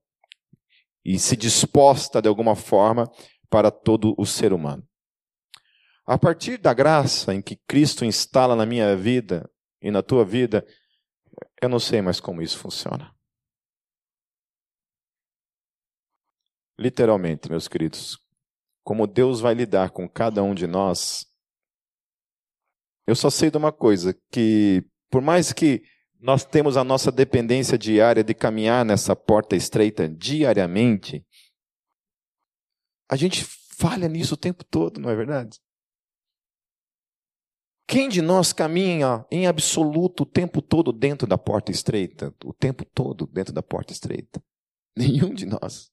e 1.06 1.18
se 1.18 1.38
disposta 1.38 2.22
de 2.22 2.28
alguma 2.28 2.56
forma 2.56 3.10
para 3.50 3.72
todo 3.72 4.14
o 4.18 4.26
ser 4.26 4.52
humano. 4.52 4.84
A 6.06 6.18
partir 6.18 6.58
da 6.58 6.74
graça 6.74 7.34
em 7.34 7.42
que 7.42 7.58
Cristo 7.68 8.04
instala 8.04 8.56
na 8.56 8.66
minha 8.66 8.96
vida 8.96 9.50
e 9.88 9.92
na 9.92 10.04
tua 10.04 10.26
vida, 10.26 10.68
eu 11.62 11.70
não 11.70 11.80
sei 11.80 12.02
mais 12.02 12.20
como 12.20 12.42
isso 12.42 12.58
funciona. 12.58 13.16
Literalmente, 16.78 17.50
meus 17.50 17.70
queridos, 17.70 18.20
como 18.84 19.08
Deus 19.08 19.40
vai 19.40 19.54
lidar 19.54 19.92
com 19.92 20.08
cada 20.10 20.44
um 20.44 20.54
de 20.54 20.68
nós, 20.68 21.26
eu 23.08 23.16
só 23.16 23.30
sei 23.30 23.50
de 23.50 23.56
uma 23.56 23.72
coisa, 23.72 24.14
que 24.30 24.86
por 25.10 25.22
mais 25.22 25.54
que 25.54 25.82
nós 26.20 26.44
temos 26.44 26.76
a 26.76 26.84
nossa 26.84 27.10
dependência 27.10 27.78
diária 27.78 28.26
de 28.26 28.34
caminhar 28.34 28.84
nessa 28.84 29.16
porta 29.16 29.56
estreita 29.56 30.10
diariamente, 30.10 31.26
a 33.10 33.16
gente 33.16 33.46
falha 33.80 34.10
nisso 34.10 34.34
o 34.34 34.38
tempo 34.38 34.66
todo, 34.66 35.00
não 35.00 35.10
é 35.10 35.16
verdade? 35.16 35.62
Quem 37.88 38.10
de 38.10 38.22
nós 38.22 38.52
caminha 38.52 39.26
em 39.32 39.48
absoluto 39.48 40.24
o 40.24 40.26
tempo 40.26 40.62
todo 40.62 40.92
dentro 40.92 41.26
da 41.26 41.38
porta 41.38 41.72
estreita? 41.72 42.36
O 42.44 42.54
tempo 42.54 42.84
todo 42.84 43.26
dentro 43.28 43.54
da 43.54 43.64
porta 43.64 43.94
estreita? 43.94 44.44
Nenhum 44.96 45.34
de 45.34 45.46
nós. 45.46 45.90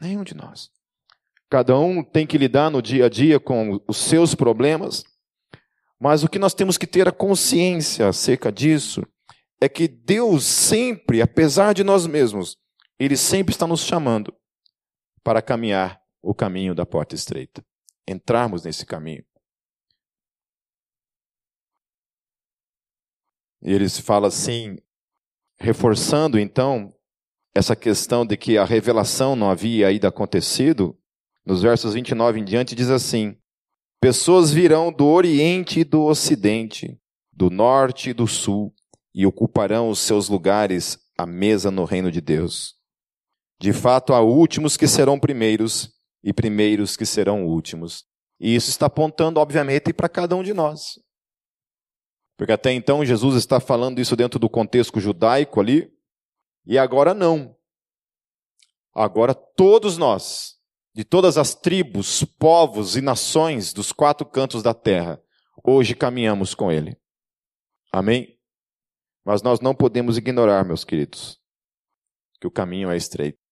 Nenhum 0.00 0.24
de 0.24 0.34
nós. 0.34 0.70
Cada 1.48 1.78
um 1.78 2.02
tem 2.02 2.26
que 2.26 2.36
lidar 2.36 2.70
no 2.70 2.82
dia 2.82 3.06
a 3.06 3.08
dia 3.08 3.38
com 3.38 3.80
os 3.86 3.96
seus 3.98 4.34
problemas, 4.34 5.04
Mas 5.98 6.22
o 6.22 6.28
que 6.28 6.38
nós 6.38 6.52
temos 6.52 6.76
que 6.76 6.86
ter 6.86 7.08
a 7.08 7.12
consciência 7.12 8.08
acerca 8.08 8.52
disso 8.52 9.02
é 9.60 9.68
que 9.68 9.88
Deus 9.88 10.44
sempre, 10.44 11.22
apesar 11.22 11.72
de 11.72 11.82
nós 11.82 12.06
mesmos, 12.06 12.58
Ele 12.98 13.16
sempre 13.16 13.54
está 13.54 13.66
nos 13.66 13.80
chamando 13.80 14.34
para 15.24 15.40
caminhar 15.40 15.98
o 16.22 16.34
caminho 16.34 16.74
da 16.74 16.84
porta 16.84 17.14
estreita, 17.14 17.64
entrarmos 18.06 18.64
nesse 18.64 18.84
caminho. 18.86 19.24
E 23.62 23.72
ele 23.72 23.88
fala 23.88 24.28
assim, 24.28 24.78
reforçando 25.58 26.38
então 26.38 26.94
essa 27.54 27.74
questão 27.74 28.24
de 28.24 28.36
que 28.36 28.58
a 28.58 28.64
revelação 28.64 29.34
não 29.34 29.50
havia 29.50 29.88
ainda 29.88 30.08
acontecido, 30.08 30.96
nos 31.44 31.62
versos 31.62 31.94
29 31.94 32.40
em 32.40 32.44
diante 32.44 32.74
diz 32.74 32.90
assim: 32.90 33.36
Pessoas 34.00 34.52
virão 34.52 34.92
do 34.92 35.06
Oriente 35.06 35.80
e 35.80 35.84
do 35.84 36.04
Ocidente, 36.04 37.00
do 37.32 37.48
Norte 37.48 38.10
e 38.10 38.14
do 38.14 38.26
Sul, 38.26 38.74
e 39.14 39.24
ocuparão 39.26 39.88
os 39.88 39.98
seus 39.98 40.28
lugares 40.28 40.98
à 41.16 41.24
mesa 41.24 41.70
no 41.70 41.84
reino 41.84 42.12
de 42.12 42.20
Deus. 42.20 42.74
De 43.58 43.72
fato, 43.72 44.12
há 44.12 44.20
últimos 44.20 44.76
que 44.76 44.86
serão 44.86 45.18
primeiros 45.18 45.95
e 46.26 46.32
primeiros 46.32 46.96
que 46.96 47.06
serão 47.06 47.46
últimos. 47.46 48.04
E 48.40 48.52
isso 48.52 48.68
está 48.68 48.86
apontando, 48.86 49.38
obviamente, 49.38 49.92
para 49.92 50.08
cada 50.08 50.34
um 50.34 50.42
de 50.42 50.52
nós. 50.52 50.98
Porque 52.36 52.52
até 52.52 52.72
então 52.72 53.04
Jesus 53.04 53.36
está 53.36 53.60
falando 53.60 54.00
isso 54.00 54.16
dentro 54.16 54.36
do 54.36 54.50
contexto 54.50 54.98
judaico 54.98 55.60
ali, 55.60 55.88
e 56.66 56.76
agora 56.76 57.14
não. 57.14 57.56
Agora 58.92 59.34
todos 59.34 59.96
nós, 59.96 60.56
de 60.92 61.04
todas 61.04 61.38
as 61.38 61.54
tribos, 61.54 62.24
povos 62.24 62.96
e 62.96 63.00
nações 63.00 63.72
dos 63.72 63.92
quatro 63.92 64.26
cantos 64.26 64.64
da 64.64 64.74
terra, 64.74 65.22
hoje 65.62 65.94
caminhamos 65.94 66.56
com 66.56 66.72
Ele. 66.72 66.98
Amém? 67.92 68.36
Mas 69.24 69.42
nós 69.42 69.60
não 69.60 69.76
podemos 69.76 70.18
ignorar, 70.18 70.64
meus 70.64 70.82
queridos, 70.82 71.40
que 72.40 72.48
o 72.48 72.50
caminho 72.50 72.90
é 72.90 72.96
estreito. 72.96 73.45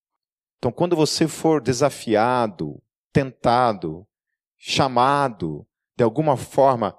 Então, 0.65 0.73
quando 0.73 0.97
você 0.97 1.29
for 1.29 1.61
desafiado, 1.61 2.83
tentado, 3.13 4.09
chamado, 4.57 5.69
de 5.95 6.03
alguma 6.03 6.39
forma, 6.39 6.99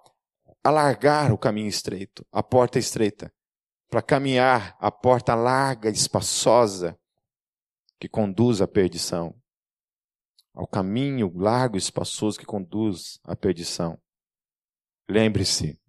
alargar 0.63 1.33
o 1.33 1.37
caminho 1.37 1.67
estreito, 1.67 2.23
a 2.31 2.43
porta 2.43 2.77
estreita, 2.77 3.33
para 3.89 4.03
caminhar 4.03 4.77
a 4.79 4.91
porta 4.91 5.33
larga, 5.33 5.89
espaçosa, 5.89 6.95
que 7.99 8.07
conduz 8.07 8.61
à 8.61 8.67
perdição. 8.67 9.35
Ao 10.53 10.67
caminho 10.67 11.35
largo 11.35 11.75
e 11.75 11.79
espaçoso 11.79 12.37
que 12.37 12.45
conduz 12.45 13.19
à 13.23 13.35
perdição. 13.35 13.99
Lembre-se, 15.09 15.81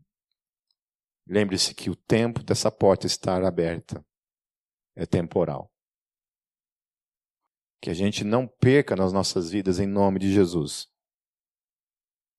lembre-se 1.26 1.74
que 1.74 1.90
o 1.90 1.94
tempo 1.94 2.42
dessa 2.42 2.72
porta 2.72 3.06
estar 3.06 3.44
aberta 3.44 4.02
é 4.94 5.04
temporal. 5.04 5.70
Que 7.80 7.90
a 7.90 7.94
gente 7.94 8.24
não 8.24 8.46
perca 8.48 8.96
nas 8.96 9.12
nossas 9.12 9.50
vidas, 9.50 9.78
em 9.78 9.86
nome 9.86 10.18
de 10.18 10.32
Jesus, 10.32 10.88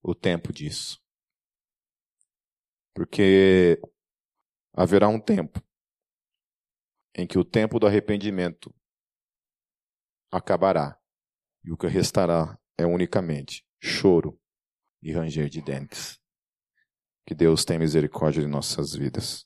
o 0.01 0.15
tempo 0.15 0.51
disso. 0.51 1.01
Porque 2.93 3.79
haverá 4.73 5.07
um 5.07 5.19
tempo 5.19 5.61
em 7.15 7.25
que 7.27 7.37
o 7.37 7.45
tempo 7.45 7.79
do 7.79 7.87
arrependimento 7.87 8.73
acabará 10.31 10.99
e 11.63 11.71
o 11.71 11.77
que 11.77 11.87
restará 11.87 12.59
é 12.77 12.85
unicamente 12.85 13.65
choro 13.81 14.39
e 15.01 15.11
ranger 15.11 15.49
de 15.49 15.61
dentes. 15.61 16.19
Que 17.25 17.35
Deus 17.35 17.65
tenha 17.65 17.79
misericórdia 17.79 18.41
de 18.41 18.47
nossas 18.47 18.93
vidas. 18.93 19.45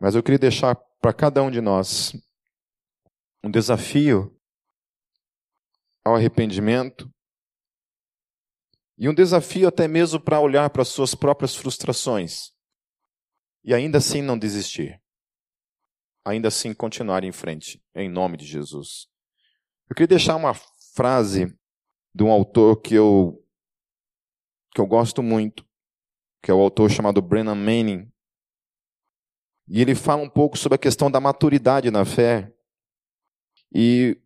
Mas 0.00 0.14
eu 0.14 0.22
queria 0.22 0.38
deixar 0.38 0.74
para 1.00 1.12
cada 1.12 1.42
um 1.42 1.50
de 1.50 1.60
nós 1.60 2.12
um 3.46 3.50
desafio 3.50 4.36
ao 6.04 6.16
arrependimento 6.16 7.08
e 8.98 9.08
um 9.08 9.14
desafio 9.14 9.68
até 9.68 9.86
mesmo 9.86 10.20
para 10.20 10.40
olhar 10.40 10.68
para 10.70 10.82
as 10.82 10.88
suas 10.88 11.14
próprias 11.14 11.54
frustrações 11.54 12.52
e 13.62 13.72
ainda 13.72 13.98
assim 13.98 14.20
não 14.20 14.36
desistir. 14.36 15.00
Ainda 16.24 16.48
assim 16.48 16.74
continuar 16.74 17.22
em 17.22 17.30
frente, 17.30 17.80
em 17.94 18.08
nome 18.08 18.36
de 18.36 18.44
Jesus. 18.44 19.06
Eu 19.88 19.94
queria 19.94 20.08
deixar 20.08 20.34
uma 20.34 20.52
frase 20.94 21.56
de 22.12 22.24
um 22.24 22.32
autor 22.32 22.80
que 22.80 22.94
eu 22.94 23.40
que 24.72 24.80
eu 24.80 24.86
gosto 24.86 25.22
muito, 25.22 25.64
que 26.42 26.50
é 26.50 26.54
o 26.54 26.60
autor 26.60 26.90
chamado 26.90 27.22
Brennan 27.22 27.54
Manning. 27.54 28.12
E 29.68 29.80
ele 29.80 29.94
fala 29.94 30.22
um 30.22 30.28
pouco 30.28 30.58
sobre 30.58 30.74
a 30.74 30.78
questão 30.78 31.08
da 31.10 31.20
maturidade 31.20 31.92
na 31.92 32.04
fé. 32.04 32.55
E 33.74 34.20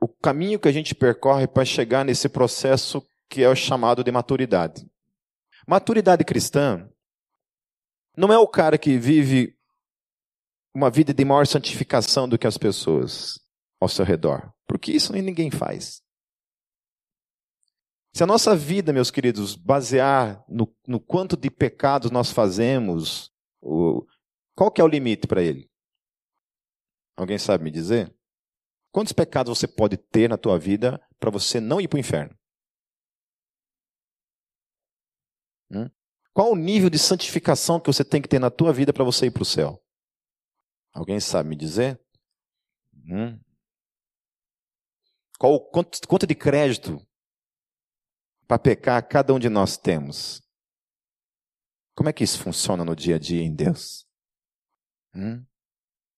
o 0.00 0.08
caminho 0.08 0.58
que 0.58 0.68
a 0.68 0.72
gente 0.72 0.94
percorre 0.94 1.46
para 1.46 1.64
chegar 1.64 2.04
nesse 2.04 2.28
processo 2.28 3.06
que 3.28 3.42
é 3.42 3.48
o 3.48 3.54
chamado 3.54 4.04
de 4.04 4.12
maturidade. 4.12 4.86
Maturidade 5.66 6.24
cristã 6.24 6.88
não 8.16 8.32
é 8.32 8.38
o 8.38 8.46
cara 8.46 8.76
que 8.76 8.98
vive 8.98 9.56
uma 10.74 10.90
vida 10.90 11.14
de 11.14 11.24
maior 11.24 11.46
santificação 11.46 12.28
do 12.28 12.38
que 12.38 12.46
as 12.46 12.58
pessoas 12.58 13.38
ao 13.80 13.88
seu 13.88 14.04
redor, 14.04 14.52
porque 14.66 14.92
isso 14.92 15.12
ninguém 15.12 15.50
faz. 15.50 16.02
Se 18.14 18.22
a 18.22 18.26
nossa 18.26 18.54
vida, 18.54 18.92
meus 18.92 19.10
queridos, 19.10 19.56
basear 19.56 20.44
no, 20.46 20.70
no 20.86 21.00
quanto 21.00 21.36
de 21.36 21.50
pecados 21.50 22.10
nós 22.10 22.30
fazemos, 22.30 23.32
o, 23.60 24.06
qual 24.54 24.70
que 24.70 24.80
é 24.80 24.84
o 24.84 24.88
limite 24.88 25.26
para 25.26 25.42
ele? 25.42 25.70
Alguém 27.16 27.38
sabe 27.38 27.64
me 27.64 27.70
dizer? 27.70 28.14
Quantos 28.90 29.12
pecados 29.12 29.58
você 29.58 29.66
pode 29.66 29.96
ter 29.96 30.28
na 30.28 30.36
tua 30.36 30.58
vida 30.58 31.00
para 31.18 31.30
você 31.30 31.60
não 31.60 31.80
ir 31.80 31.88
para 31.88 31.96
o 31.96 32.00
inferno? 32.00 32.38
Hum? 35.70 35.90
Qual 36.34 36.52
o 36.52 36.56
nível 36.56 36.90
de 36.90 36.98
santificação 36.98 37.80
que 37.80 37.86
você 37.86 38.04
tem 38.04 38.20
que 38.20 38.28
ter 38.28 38.38
na 38.38 38.50
tua 38.50 38.72
vida 38.72 38.92
para 38.92 39.04
você 39.04 39.26
ir 39.26 39.30
para 39.30 39.42
o 39.42 39.46
céu? 39.46 39.82
Alguém 40.92 41.20
sabe 41.20 41.48
me 41.48 41.56
dizer? 41.56 41.98
Hum? 43.06 43.40
Qual 45.38 45.58
quanto, 45.70 46.06
quanto 46.06 46.26
de 46.26 46.34
crédito 46.34 46.98
para 48.46 48.58
pecar 48.58 49.06
cada 49.08 49.32
um 49.32 49.38
de 49.38 49.48
nós 49.48 49.76
temos? 49.76 50.42
Como 51.94 52.08
é 52.08 52.12
que 52.12 52.24
isso 52.24 52.42
funciona 52.42 52.84
no 52.84 52.94
dia 52.94 53.16
a 53.16 53.18
dia 53.18 53.42
em 53.42 53.54
Deus? 53.54 54.06
Hum? 55.14 55.44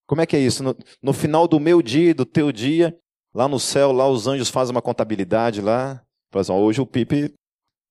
Como 0.06 0.20
é 0.20 0.26
que 0.26 0.36
é 0.36 0.40
isso? 0.40 0.62
No, 0.62 0.76
no 1.02 1.12
final 1.12 1.48
do 1.48 1.58
meu 1.58 1.80
dia 1.80 2.10
e 2.10 2.14
do 2.14 2.26
teu 2.26 2.52
dia, 2.52 2.98
lá 3.32 3.48
no 3.48 3.58
céu, 3.58 3.92
lá 3.92 4.08
os 4.08 4.26
anjos 4.26 4.50
fazem 4.50 4.74
uma 4.74 4.82
contabilidade 4.82 5.60
lá. 5.60 6.04
Assim, 6.32 6.52
hoje 6.52 6.80
o 6.80 6.86
Pipe 6.86 7.34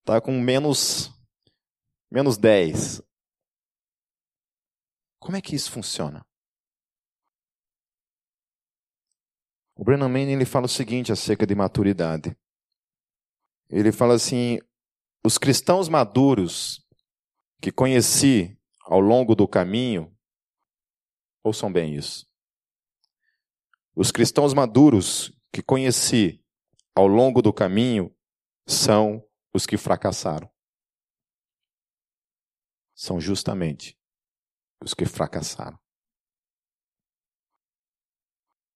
está 0.01 0.19
com 0.19 0.39
menos, 0.39 1.09
menos 2.11 2.37
10. 2.37 3.01
Como 5.19 5.37
é 5.37 5.41
que 5.41 5.55
isso 5.55 5.71
funciona? 5.71 6.25
O 9.75 9.83
Brennan 9.83 10.09
Manning 10.09 10.33
ele 10.33 10.45
fala 10.45 10.65
o 10.65 10.69
seguinte 10.69 11.11
acerca 11.11 11.47
de 11.47 11.55
maturidade. 11.55 12.37
Ele 13.69 13.91
fala 13.91 14.13
assim: 14.15 14.59
os 15.25 15.37
cristãos 15.37 15.89
maduros 15.89 16.85
que 17.61 17.71
conheci 17.71 18.57
ao 18.81 18.99
longo 18.99 19.33
do 19.35 19.47
caminho 19.47 20.12
Ouçam 21.43 21.71
bem 21.71 21.95
isso. 21.95 22.25
Os 23.93 24.11
cristãos 24.11 24.53
maduros 24.53 25.31
que 25.51 25.61
conheci 25.61 26.43
ao 26.95 27.05
longo 27.05 27.41
do 27.41 27.51
caminho 27.51 28.15
são 28.65 29.27
os 29.53 29.65
que 29.65 29.77
fracassaram. 29.77 30.49
São 32.95 33.19
justamente 33.19 33.99
os 34.81 34.93
que 34.93 35.05
fracassaram. 35.05 35.77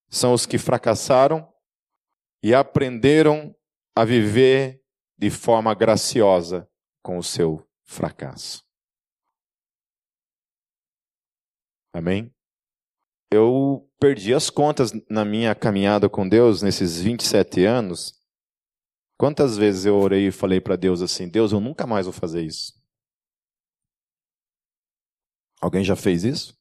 São 0.10 0.34
os 0.34 0.46
que 0.46 0.58
fracassaram 0.58 1.52
e 2.44 2.54
aprenderam 2.54 3.56
a 3.96 4.06
viver 4.06 4.84
de 5.18 5.30
forma 5.30 5.74
graciosa 5.74 6.70
com 7.02 7.18
o 7.18 7.24
seu 7.24 7.68
fracasso. 7.84 8.66
Amém? 11.92 12.37
Eu 13.30 13.90
perdi 14.00 14.34
as 14.34 14.50
contas 14.50 14.92
na 15.10 15.26
minha 15.26 15.54
caminhada 15.54 16.10
com 16.10 16.28
Deus 16.28 16.62
nesses 16.62 17.02
27 17.02 17.66
anos. 17.66 18.14
Quantas 19.18 19.58
vezes 19.58 19.86
eu 19.86 19.96
orei 19.96 20.28
e 20.28 20.32
falei 20.32 20.62
para 20.62 20.76
Deus 20.76 21.02
assim: 21.02 21.28
Deus, 21.28 21.52
eu 21.52 21.60
nunca 21.60 21.86
mais 21.86 22.06
vou 22.06 22.14
fazer 22.14 22.44
isso. 22.44 22.74
Alguém 25.60 25.84
já 25.84 25.96
fez 25.96 26.24
isso? 26.24 26.56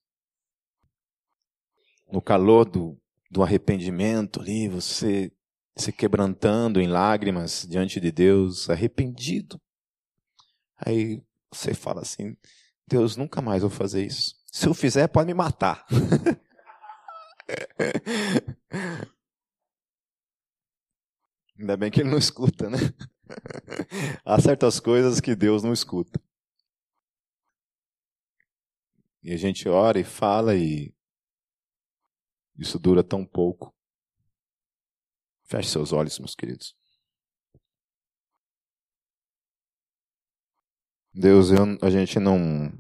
No 2.10 2.22
calor 2.22 2.64
do, 2.64 2.98
do 3.30 3.42
arrependimento 3.42 4.40
ali, 4.40 4.68
você 4.68 5.30
se 5.76 5.92
quebrantando 5.92 6.80
em 6.80 6.86
lágrimas 6.86 7.66
diante 7.68 8.00
de 8.00 8.10
Deus, 8.10 8.70
arrependido. 8.70 9.60
Aí 10.78 11.22
você 11.52 11.74
fala 11.74 12.00
assim: 12.00 12.36
Deus, 12.88 13.16
nunca 13.16 13.42
mais 13.42 13.60
vou 13.60 13.70
fazer 13.70 14.06
isso. 14.06 14.34
Se 14.50 14.66
eu 14.66 14.72
fizer, 14.72 15.06
pode 15.08 15.26
me 15.26 15.34
matar. 15.34 15.86
Ainda 21.58 21.76
bem 21.76 21.90
que 21.90 22.00
ele 22.00 22.10
não 22.10 22.18
escuta, 22.18 22.68
né? 22.68 22.78
Há 24.24 24.40
certas 24.40 24.78
coisas 24.78 25.20
que 25.20 25.34
Deus 25.34 25.62
não 25.62 25.72
escuta. 25.72 26.20
E 29.22 29.32
a 29.32 29.36
gente 29.36 29.68
ora 29.68 29.98
e 29.98 30.04
fala 30.04 30.54
e 30.54 30.94
isso 32.58 32.78
dura 32.78 33.02
tão 33.02 33.24
pouco. 33.24 33.74
Feche 35.44 35.70
seus 35.70 35.92
olhos, 35.92 36.18
meus 36.18 36.34
queridos. 36.34 36.76
Deus, 41.12 41.50
eu, 41.50 41.78
a 41.82 41.90
gente 41.90 42.18
não 42.18 42.70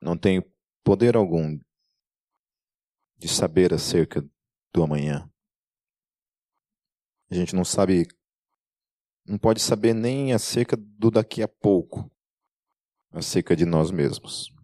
não 0.00 0.16
tem 0.16 0.42
poder 0.84 1.16
algum 1.16 1.58
de 3.18 3.28
saber 3.28 3.74
acerca 3.74 4.22
do 4.72 4.82
amanhã. 4.82 5.30
A 7.30 7.34
gente 7.34 7.54
não 7.54 7.64
sabe, 7.64 8.06
não 9.26 9.38
pode 9.38 9.60
saber 9.60 9.92
nem 9.92 10.32
acerca 10.32 10.76
do 10.76 11.10
daqui 11.10 11.42
a 11.42 11.48
pouco, 11.48 12.10
acerca 13.10 13.54
de 13.56 13.66
nós 13.66 13.90
mesmos. 13.90 14.54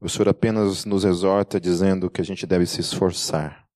O 0.00 0.08
Senhor 0.08 0.28
apenas 0.28 0.84
nos 0.84 1.04
exorta 1.04 1.60
dizendo 1.60 2.10
que 2.10 2.20
a 2.20 2.24
gente 2.24 2.46
deve 2.46 2.66
se 2.66 2.80
esforçar, 2.80 3.68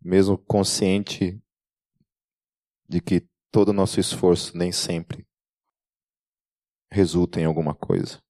mesmo 0.00 0.36
consciente 0.36 1.40
de 2.88 3.00
que 3.00 3.26
todo 3.50 3.68
o 3.68 3.72
nosso 3.72 4.00
esforço 4.00 4.56
nem 4.56 4.72
sempre 4.72 5.26
resulta 6.90 7.40
em 7.40 7.44
alguma 7.44 7.74
coisa. 7.74 8.22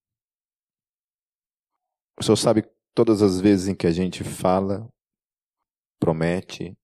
O 2.19 2.23
Senhor 2.23 2.37
sabe 2.37 2.63
todas 2.95 3.23
as 3.23 3.41
vezes 3.41 3.69
em 3.69 3.75
que 3.75 3.87
a 3.87 3.93
gente 3.93 4.23
fala, 4.23 4.89
promete, 5.99 6.77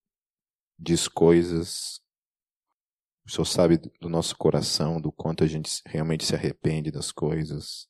diz 0.79 1.09
coisas. 1.09 2.01
O 3.26 3.31
Senhor 3.31 3.45
sabe 3.45 3.79
do 4.01 4.09
nosso 4.09 4.37
coração, 4.37 5.01
do 5.01 5.12
quanto 5.12 5.45
a 5.45 5.47
gente 5.47 5.83
realmente 5.85 6.24
se 6.24 6.35
arrepende 6.35 6.91
das 6.91 7.12
coisas. 7.12 7.89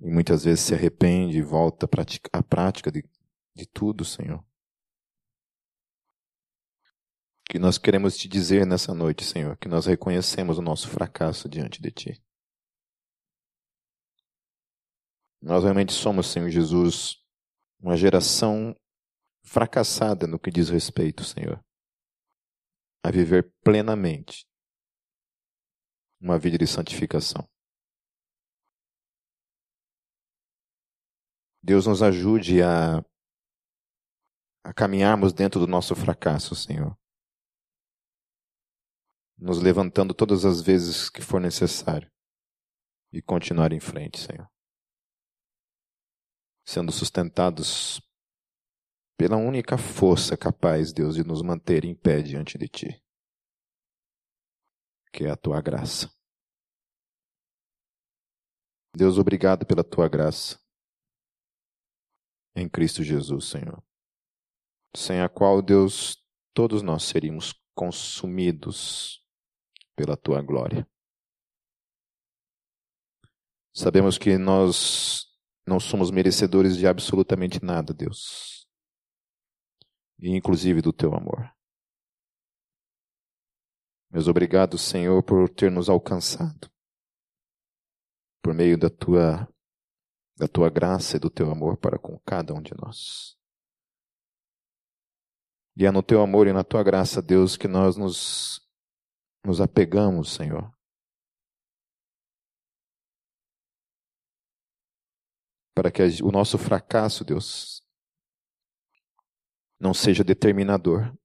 E 0.00 0.10
muitas 0.10 0.44
vezes 0.44 0.64
se 0.64 0.74
arrepende 0.74 1.38
e 1.38 1.42
volta 1.42 1.88
à 2.32 2.42
prática 2.42 2.92
de, 2.92 3.04
de 3.54 3.66
tudo, 3.66 4.04
Senhor. 4.04 4.44
Que 7.48 7.58
nós 7.58 7.78
queremos 7.78 8.16
te 8.16 8.28
dizer 8.28 8.66
nessa 8.66 8.92
noite, 8.92 9.24
Senhor, 9.24 9.56
que 9.56 9.68
nós 9.68 9.86
reconhecemos 9.86 10.58
o 10.58 10.62
nosso 10.62 10.88
fracasso 10.88 11.48
diante 11.48 11.80
de 11.80 11.90
Ti. 11.90 12.22
Nós 15.40 15.62
realmente 15.62 15.92
somos, 15.92 16.26
Senhor 16.26 16.50
Jesus, 16.50 17.22
uma 17.80 17.96
geração 17.96 18.74
fracassada 19.42 20.26
no 20.26 20.38
que 20.38 20.50
diz 20.50 20.68
respeito, 20.68 21.24
Senhor, 21.24 21.64
a 23.04 23.10
viver 23.10 23.52
plenamente 23.62 24.46
uma 26.20 26.38
vida 26.38 26.58
de 26.58 26.66
santificação. 26.66 27.48
Deus 31.62 31.86
nos 31.86 32.02
ajude 32.02 32.62
a, 32.62 32.98
a 34.64 34.74
caminharmos 34.74 35.32
dentro 35.32 35.60
do 35.60 35.66
nosso 35.66 35.94
fracasso, 35.94 36.54
Senhor. 36.54 36.98
Nos 39.36 39.62
levantando 39.62 40.12
todas 40.12 40.44
as 40.44 40.60
vezes 40.60 41.08
que 41.08 41.22
for 41.22 41.40
necessário 41.40 42.10
e 43.12 43.22
continuar 43.22 43.72
em 43.72 43.80
frente, 43.80 44.18
Senhor. 44.18 44.50
Sendo 46.70 46.92
sustentados 46.92 47.98
pela 49.16 49.38
única 49.38 49.78
força 49.78 50.36
capaz, 50.36 50.92
Deus, 50.92 51.14
de 51.14 51.24
nos 51.24 51.40
manter 51.40 51.82
em 51.82 51.94
pé 51.94 52.20
diante 52.20 52.58
de 52.58 52.68
Ti, 52.68 53.02
que 55.10 55.24
é 55.24 55.30
a 55.30 55.36
Tua 55.36 55.62
graça. 55.62 56.14
Deus, 58.94 59.16
obrigado 59.16 59.64
pela 59.64 59.82
Tua 59.82 60.10
graça 60.10 60.62
em 62.54 62.68
Cristo 62.68 63.02
Jesus, 63.02 63.46
Senhor. 63.48 63.82
Sem 64.94 65.22
a 65.22 65.28
qual, 65.30 65.62
Deus, 65.62 66.22
todos 66.52 66.82
nós 66.82 67.04
seríamos 67.04 67.54
consumidos 67.74 69.24
pela 69.96 70.18
tua 70.18 70.42
glória. 70.42 70.86
Sabemos 73.74 74.18
que 74.18 74.36
nós 74.36 75.27
não 75.68 75.78
somos 75.78 76.10
merecedores 76.10 76.76
de 76.76 76.86
absolutamente 76.86 77.62
nada, 77.64 77.94
Deus, 77.94 78.66
e 80.18 80.30
inclusive 80.30 80.80
do 80.82 80.92
teu 80.92 81.14
amor. 81.14 81.54
Mas 84.10 84.26
obrigado, 84.26 84.78
Senhor, 84.78 85.22
por 85.22 85.48
ter 85.50 85.70
nos 85.70 85.88
alcançado 85.88 86.70
por 88.42 88.54
meio 88.54 88.78
da 88.78 88.88
tua 88.88 89.46
da 90.38 90.46
tua 90.46 90.70
graça 90.70 91.16
e 91.16 91.20
do 91.20 91.28
teu 91.28 91.50
amor 91.50 91.76
para 91.76 91.98
com 91.98 92.16
cada 92.20 92.54
um 92.54 92.62
de 92.62 92.72
nós. 92.80 93.36
E 95.76 95.84
é 95.84 95.90
no 95.90 96.02
teu 96.02 96.22
amor 96.22 96.46
e 96.46 96.52
na 96.52 96.62
tua 96.62 96.82
graça, 96.82 97.20
Deus, 97.20 97.56
que 97.56 97.66
nós 97.66 97.96
nos, 97.96 98.60
nos 99.44 99.60
apegamos, 99.60 100.32
Senhor. 100.32 100.72
Para 105.78 105.92
que 105.92 106.02
o 106.24 106.32
nosso 106.32 106.58
fracasso, 106.58 107.24
Deus, 107.24 107.84
não 109.78 109.94
seja 109.94 110.24
determinador 110.24 111.16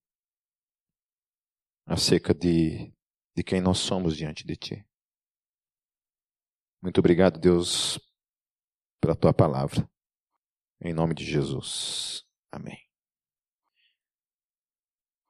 acerca 1.87 2.35
de, 2.35 2.93
de 3.35 3.43
quem 3.43 3.59
nós 3.59 3.79
somos 3.79 4.15
diante 4.15 4.45
de 4.45 4.55
Ti. 4.55 4.87
Muito 6.83 6.99
obrigado, 6.99 7.39
Deus, 7.39 7.97
pela 9.01 9.15
tua 9.15 9.33
palavra. 9.33 9.89
Em 10.79 10.93
nome 10.93 11.15
de 11.15 11.25
Jesus. 11.25 12.23
Amém. 12.51 12.82